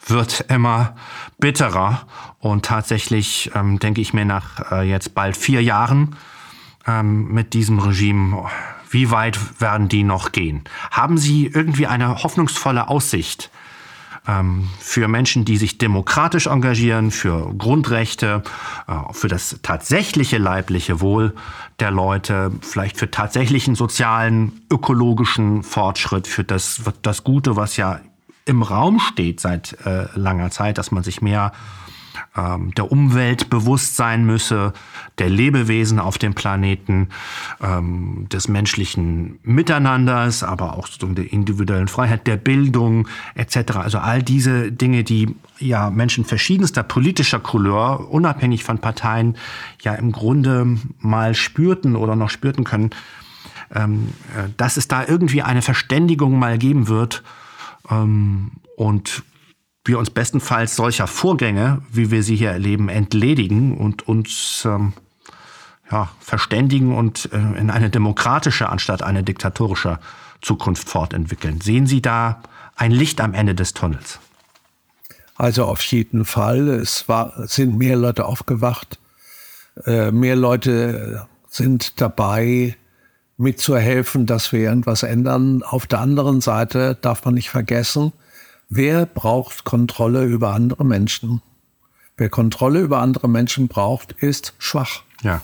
[0.05, 0.95] wird immer
[1.39, 2.05] bitterer.
[2.39, 6.15] Und tatsächlich ähm, denke ich mir nach äh, jetzt bald vier Jahren
[6.85, 8.45] ähm, mit diesem Regime,
[8.91, 10.65] wie weit werden die noch gehen?
[10.91, 13.49] Haben Sie irgendwie eine hoffnungsvolle Aussicht
[14.27, 18.43] ähm, für Menschen, die sich demokratisch engagieren, für Grundrechte,
[18.87, 21.33] äh, für das tatsächliche leibliche Wohl
[21.79, 27.99] der Leute, vielleicht für tatsächlichen sozialen, ökologischen Fortschritt, für das, das Gute, was ja
[28.45, 31.53] im Raum steht seit äh, langer Zeit, dass man sich mehr
[32.35, 34.73] ähm, der Umwelt bewusst sein müsse,
[35.17, 37.09] der Lebewesen auf dem Planeten,
[37.61, 43.77] ähm, des menschlichen Miteinanders, aber auch der individuellen Freiheit, der Bildung etc.
[43.77, 49.37] Also all diese Dinge, die ja Menschen verschiedenster politischer Couleur, unabhängig von Parteien,
[49.81, 52.91] ja im Grunde mal spürten oder noch spürten können,
[53.73, 57.23] ähm, äh, dass es da irgendwie eine Verständigung mal geben wird
[57.89, 59.23] ähm, und
[59.85, 64.93] wir uns bestenfalls solcher Vorgänge, wie wir sie hier erleben, entledigen und uns ähm,
[65.91, 69.99] ja, verständigen und äh, in eine demokratische anstatt eine diktatorische
[70.41, 71.61] Zukunft fortentwickeln.
[71.61, 72.41] Sehen Sie da
[72.75, 74.19] ein Licht am Ende des Tunnels?
[75.35, 76.67] Also auf jeden Fall.
[76.69, 78.99] Es war, sind mehr Leute aufgewacht.
[79.85, 82.75] Äh, mehr Leute sind dabei,
[83.37, 85.63] mitzuhelfen, dass wir irgendwas ändern.
[85.63, 88.13] Auf der anderen Seite darf man nicht vergessen,
[88.69, 91.41] wer braucht Kontrolle über andere Menschen?
[92.17, 95.03] Wer Kontrolle über andere Menschen braucht, ist schwach.
[95.21, 95.41] Ja.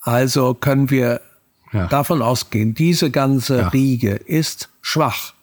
[0.00, 1.20] Also können wir
[1.72, 1.86] ja.
[1.88, 3.68] davon ausgehen, diese ganze ja.
[3.68, 5.34] Riege ist schwach.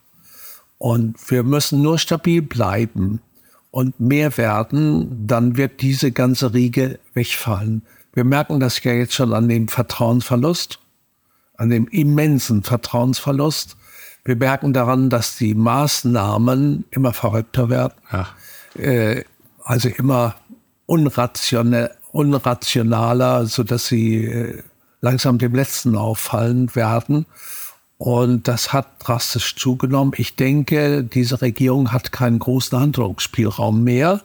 [0.78, 3.22] Und wir müssen nur stabil bleiben
[3.70, 7.84] und mehr werden, dann wird diese ganze Riege wegfallen.
[8.14, 10.80] Wir merken das ja jetzt schon an dem Vertrauensverlust
[11.62, 13.78] an dem immensen Vertrauensverlust.
[14.24, 17.94] Wir merken daran, dass die Maßnahmen immer verrückter werden,
[18.76, 19.24] äh,
[19.64, 20.36] also immer
[20.86, 24.64] unrational, unrationaler, so dass sie äh,
[25.02, 27.26] langsam dem Letzten auffallen werden.
[27.98, 30.14] Und das hat drastisch zugenommen.
[30.18, 34.22] Ich denke, diese Regierung hat keinen großen Handlungsspielraum mehr.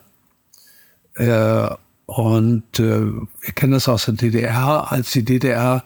[1.14, 1.68] Äh,
[2.06, 3.00] und äh,
[3.40, 5.84] wir kennen das aus der DDR, als die DDR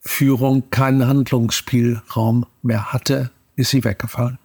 [0.00, 4.38] Führung keinen Handlungsspielraum mehr hatte, ist sie weggefallen.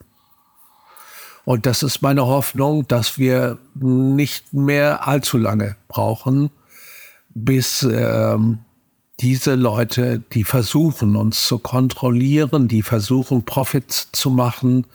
[1.45, 6.49] Und das ist meine Hoffnung, dass wir nicht mehr allzu lange brauchen,
[7.33, 8.59] bis ähm,
[9.19, 14.87] diese Leute, die versuchen, uns zu kontrollieren, die versuchen, Profits zu machen,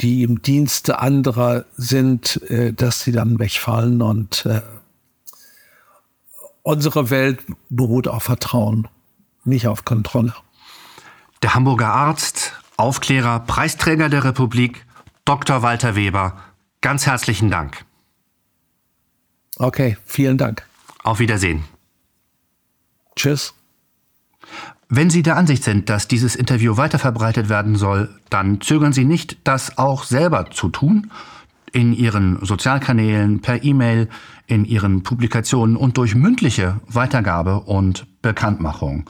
[0.00, 4.02] die im Dienste anderer sind, äh, dass sie dann wegfallen.
[4.02, 4.60] Und äh,
[6.62, 8.88] unsere Welt beruht auf Vertrauen
[9.44, 10.34] nicht auf Kontrolle.
[11.42, 14.86] Der Hamburger Arzt, Aufklärer, Preisträger der Republik,
[15.26, 15.60] Dr.
[15.60, 16.38] Walter Weber,
[16.80, 17.84] ganz herzlichen Dank.
[19.56, 20.64] Okay, vielen Dank.
[21.02, 21.64] Auf Wiedersehen.
[23.16, 23.52] Tschüss.
[24.88, 29.36] Wenn Sie der Ansicht sind, dass dieses Interview weiterverbreitet werden soll, dann zögern Sie nicht,
[29.44, 31.10] das auch selber zu tun.
[31.72, 34.08] In Ihren Sozialkanälen, per E-Mail,
[34.46, 39.04] in Ihren Publikationen und durch mündliche Weitergabe und Bekanntmachung.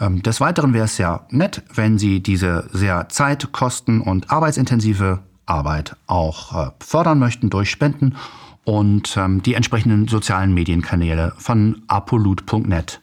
[0.00, 5.20] Ähm, des Weiteren wäre es ja nett, wenn Sie diese sehr zeit-, kosten- und arbeitsintensive
[5.46, 8.16] Arbeit auch äh, fördern möchten durch Spenden
[8.64, 13.00] und ähm, die entsprechenden sozialen Medienkanäle von apolut.net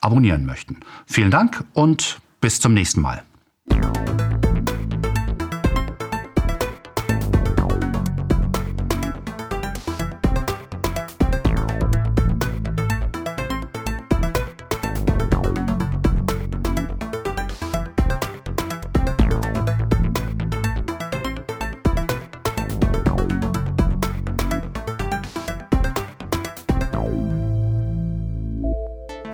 [0.00, 0.78] abonnieren möchten.
[1.06, 3.22] Vielen Dank und bis zum nächsten Mal.